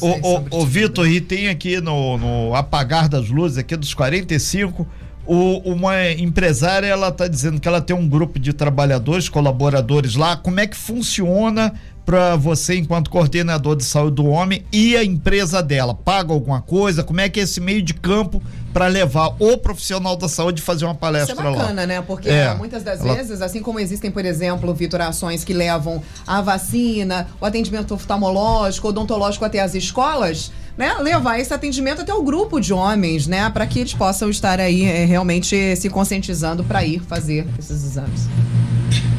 O 0.51 0.65
Vitor, 0.65 1.09
e 1.09 1.21
tem 1.21 1.49
aqui 1.49 1.81
no, 1.81 2.17
no 2.19 2.55
apagar 2.55 3.09
das 3.09 3.29
luzes, 3.29 3.59
aqui 3.59 3.75
dos 3.75 3.93
45, 3.93 4.87
o, 5.33 5.59
uma 5.61 6.11
empresária 6.11 6.89
ela 6.89 7.07
está 7.07 7.29
dizendo 7.29 7.61
que 7.61 7.69
ela 7.69 7.81
tem 7.81 7.95
um 7.95 8.09
grupo 8.09 8.37
de 8.37 8.53
trabalhadores, 8.53 9.29
colaboradores 9.29 10.17
lá. 10.17 10.37
Como 10.37 10.59
é 10.59 10.67
que 10.67 10.77
funciona 10.77 11.73
para 12.05 12.35
você, 12.35 12.77
enquanto 12.77 13.09
coordenador 13.09 13.77
de 13.77 13.85
saúde 13.85 14.17
do 14.17 14.27
homem, 14.27 14.65
e 14.73 14.97
a 14.97 15.05
empresa 15.05 15.63
dela? 15.63 15.95
Paga 15.95 16.33
alguma 16.33 16.61
coisa? 16.61 17.05
Como 17.05 17.21
é 17.21 17.29
que 17.29 17.39
é 17.39 17.45
esse 17.45 17.61
meio 17.61 17.81
de 17.81 17.95
campo 17.95 18.43
para 18.73 18.89
levar 18.89 19.37
o 19.39 19.57
profissional 19.57 20.17
da 20.17 20.29
saúde 20.29 20.61
fazer 20.61 20.85
uma 20.85 20.97
palestra 20.97 21.37
lá? 21.37 21.43
Isso 21.43 21.49
é 21.49 21.59
bacana, 21.59 21.81
lá? 21.83 21.87
né? 21.87 22.03
Porque 22.03 22.29
é. 22.29 22.53
muitas 22.55 22.83
das 22.83 22.99
ela... 22.99 23.15
vezes, 23.15 23.41
assim 23.41 23.63
como 23.63 23.79
existem, 23.79 24.11
por 24.11 24.25
exemplo, 24.25 24.75
Vitor, 24.75 25.01
ações 25.01 25.45
que 25.45 25.53
levam 25.53 26.03
a 26.27 26.41
vacina, 26.41 27.29
o 27.41 27.47
atendimento 27.47 27.95
oftalmológico, 27.95 28.89
odontológico 28.89 29.45
até 29.45 29.61
as 29.61 29.77
escolas, 29.77 30.51
né, 30.81 30.95
levar 30.95 31.39
esse 31.39 31.53
atendimento 31.53 32.01
até 32.01 32.15
o 32.15 32.23
grupo 32.23 32.59
de 32.59 32.73
homens, 32.73 33.27
né, 33.27 33.51
para 33.51 33.67
que 33.67 33.81
eles 33.81 33.93
possam 33.93 34.31
estar 34.31 34.59
aí 34.59 34.85
é, 34.85 35.05
realmente 35.05 35.77
se 35.77 35.91
conscientizando 35.91 36.65
para 36.65 36.83
ir 36.83 37.03
fazer 37.03 37.47
esses 37.59 37.85
exames. 37.85 38.27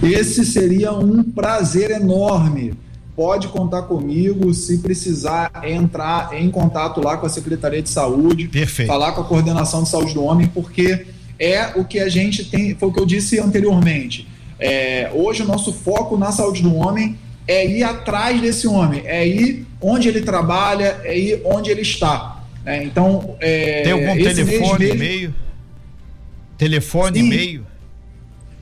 Esse 0.02 0.44
seria 0.44 0.92
um 0.92 1.22
prazer 1.22 1.92
enorme. 1.92 2.74
Pode 3.16 3.48
contar 3.50 3.84
comigo 3.84 4.52
se 4.56 4.80
precisar 4.80 5.52
entrar 5.64 6.34
em 6.34 6.50
contato 6.50 7.00
lá 7.00 7.16
com 7.18 7.28
a 7.28 7.30
Secretaria 7.30 7.84
de 7.84 7.90
Saúde, 7.90 8.48
Perfeito. 8.48 8.88
falar 8.88 9.12
com 9.12 9.22
a 9.22 9.24
coordenação 9.24 9.84
de 9.84 9.90
saúde 9.90 10.16
do 10.16 10.24
homem, 10.24 10.48
porque 10.48 11.06
é 11.38 11.74
o 11.76 11.86
que 11.86 12.00
a 12.00 12.10
gente 12.10 12.44
tem, 12.46 12.74
foi 12.74 12.90
o 12.90 12.92
que 12.92 13.00
eu 13.00 13.06
disse 13.06 13.40
anteriormente. 13.40 14.28
É, 14.58 15.12
hoje 15.14 15.44
o 15.44 15.46
nosso 15.46 15.72
foco 15.72 16.18
na 16.18 16.32
saúde 16.32 16.64
do 16.64 16.74
homem 16.74 17.16
é 17.48 17.68
ir 17.68 17.84
atrás 17.84 18.40
desse 18.42 18.68
homem, 18.68 19.04
é 19.06 19.28
ir 19.28 19.66
onde 19.82 20.08
ele 20.08 20.22
trabalha, 20.22 21.00
é 21.04 21.18
ir 21.18 21.42
onde 21.44 21.70
ele 21.70 21.82
está. 21.82 22.44
É, 22.66 22.84
então, 22.84 23.36
é, 23.40 23.82
tem 23.84 23.92
algum 23.92 24.24
telefone, 24.24 24.90
e-mail? 24.90 25.36
Telefone, 26.58 27.20
e-mail? 27.20 27.66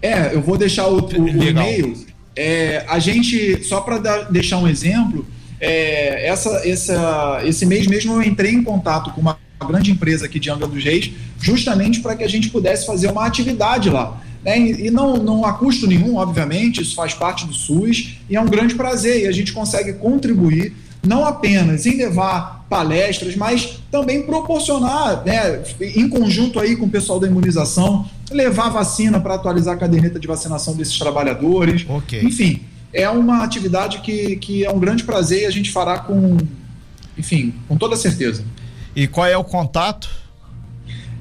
É, 0.01 0.33
eu 0.33 0.41
vou 0.41 0.57
deixar 0.57 0.87
o, 0.87 0.99
o, 0.99 1.21
o 1.21 1.43
e-mail. 1.43 1.93
É, 2.35 2.85
a 2.87 2.99
gente, 2.99 3.63
só 3.63 3.81
para 3.81 4.23
deixar 4.29 4.57
um 4.59 4.67
exemplo, 4.67 5.27
é, 5.59 6.27
essa, 6.27 6.67
essa, 6.67 7.41
esse 7.43 7.65
mês 7.65 7.85
mesmo 7.85 8.13
eu 8.13 8.23
entrei 8.23 8.53
em 8.53 8.63
contato 8.63 9.11
com 9.11 9.19
uma 9.19 9.37
grande 9.67 9.91
empresa 9.91 10.25
aqui 10.25 10.39
de 10.39 10.49
Angra 10.49 10.67
dos 10.67 10.83
Reis, 10.83 11.11
justamente 11.39 11.99
para 11.99 12.15
que 12.15 12.23
a 12.23 12.29
gente 12.29 12.49
pudesse 12.49 12.85
fazer 12.85 13.11
uma 13.11 13.25
atividade 13.25 13.89
lá. 13.89 14.21
Né? 14.43 14.59
E, 14.59 14.91
não, 14.91 15.17
não 15.17 15.45
há 15.45 15.53
custo 15.53 15.87
nenhum, 15.87 16.15
obviamente, 16.15 16.81
isso 16.81 16.95
faz 16.95 17.13
parte 17.13 17.45
do 17.45 17.53
SUS 17.53 18.17
e 18.29 18.35
é 18.35 18.41
um 18.41 18.47
grande 18.47 18.75
prazer 18.75 19.23
e 19.23 19.27
a 19.27 19.31
gente 19.31 19.51
consegue 19.51 19.93
contribuir 19.93 20.73
não 21.05 21.25
apenas 21.25 21.85
em 21.85 21.95
levar 21.95 22.65
palestras, 22.69 23.35
mas 23.35 23.79
também 23.89 24.23
proporcionar, 24.23 25.23
né, 25.25 25.61
em 25.81 26.07
conjunto 26.09 26.59
aí 26.59 26.75
com 26.75 26.85
o 26.85 26.89
pessoal 26.89 27.19
da 27.19 27.27
imunização, 27.27 28.05
levar 28.29 28.69
vacina 28.69 29.19
para 29.19 29.35
atualizar 29.35 29.75
a 29.75 29.77
caderneta 29.77 30.19
de 30.19 30.27
vacinação 30.27 30.75
desses 30.75 30.97
trabalhadores. 30.99 31.85
Okay. 31.89 32.21
Enfim, 32.21 32.61
é 32.93 33.09
uma 33.09 33.43
atividade 33.43 33.99
que, 33.99 34.35
que 34.35 34.65
é 34.65 34.71
um 34.71 34.79
grande 34.79 35.03
prazer 35.03 35.43
e 35.43 35.45
a 35.45 35.51
gente 35.51 35.71
fará 35.71 35.99
com, 35.99 36.37
enfim, 37.17 37.53
com 37.67 37.77
toda 37.77 37.95
certeza. 37.95 38.43
E 38.95 39.07
qual 39.07 39.25
é 39.25 39.37
o 39.37 39.43
contato? 39.43 40.09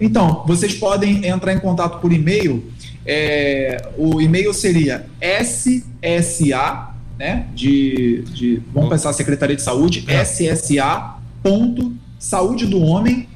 Então, 0.00 0.44
vocês 0.46 0.74
podem 0.74 1.26
entrar 1.26 1.52
em 1.52 1.58
contato 1.58 2.00
por 2.00 2.12
e-mail. 2.12 2.72
É, 3.10 3.88
o 3.96 4.20
e-mail 4.20 4.52
seria 4.52 5.06
ssa, 5.18 6.94
né? 7.18 7.46
De, 7.54 8.22
de 8.34 8.62
vamos 8.70 8.90
pensar 8.90 9.14
Secretaria 9.14 9.56
de 9.56 9.62
Saúde, 9.62 10.04
é. 10.06 10.22
ssa 10.22 11.16
ponto 11.42 11.96
saúde 12.18 12.66
do 12.66 12.82
homem 12.82 13.26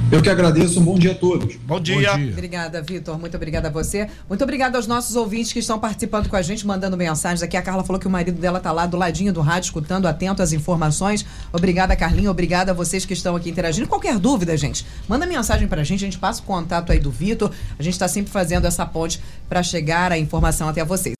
Eu 0.09 0.21
que 0.21 0.29
agradeço, 0.29 0.79
um 0.79 0.83
bom 0.83 0.97
dia 0.97 1.11
a 1.11 1.15
todos. 1.15 1.57
Bom 1.57 1.81
dia. 1.81 1.95
Bom 1.95 2.17
dia. 2.17 2.31
Obrigada, 2.31 2.81
Vitor. 2.81 3.19
Muito 3.19 3.35
obrigada 3.35 3.67
a 3.67 3.71
você. 3.71 4.07
Muito 4.29 4.41
obrigada 4.41 4.77
aos 4.77 4.87
nossos 4.87 5.17
ouvintes 5.17 5.51
que 5.51 5.59
estão 5.59 5.77
participando 5.77 6.29
com 6.29 6.35
a 6.37 6.41
gente, 6.41 6.65
mandando 6.65 6.95
mensagens 6.95 7.43
aqui. 7.43 7.57
A 7.57 7.61
Carla 7.61 7.83
falou 7.83 7.99
que 7.99 8.07
o 8.07 8.09
marido 8.09 8.39
dela 8.39 8.57
está 8.57 8.71
lá 8.71 8.85
do 8.85 8.95
ladinho 8.95 9.33
do 9.33 9.41
rádio, 9.41 9.67
escutando, 9.67 10.07
atento 10.07 10.41
às 10.41 10.53
informações. 10.53 11.25
Obrigada, 11.51 11.93
Carlinha. 11.93 12.31
Obrigada 12.31 12.71
a 12.71 12.73
vocês 12.73 13.03
que 13.03 13.11
estão 13.11 13.35
aqui 13.35 13.49
interagindo. 13.49 13.85
Qualquer 13.85 14.17
dúvida, 14.17 14.55
gente, 14.55 14.85
manda 15.09 15.25
mensagem 15.25 15.67
para 15.67 15.81
a 15.81 15.83
gente. 15.83 16.05
A 16.05 16.07
gente 16.07 16.19
passa 16.19 16.41
o 16.41 16.45
contato 16.45 16.89
aí 16.93 16.99
do 16.99 17.11
Vitor. 17.11 17.51
A 17.77 17.83
gente 17.83 17.93
está 17.93 18.07
sempre 18.07 18.31
fazendo 18.31 18.65
essa 18.65 18.85
ponte 18.85 19.21
para 19.49 19.61
chegar 19.61 20.13
a 20.13 20.17
informação 20.17 20.69
até 20.69 20.85
vocês. 20.85 21.15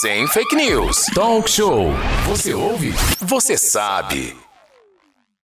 Sem 0.00 0.26
fake 0.26 0.56
news. 0.56 1.06
Talk 1.14 1.48
show. 1.48 1.92
Você 2.26 2.52
ouve? 2.52 2.92
Você 3.20 3.56
sabe. 3.56 4.49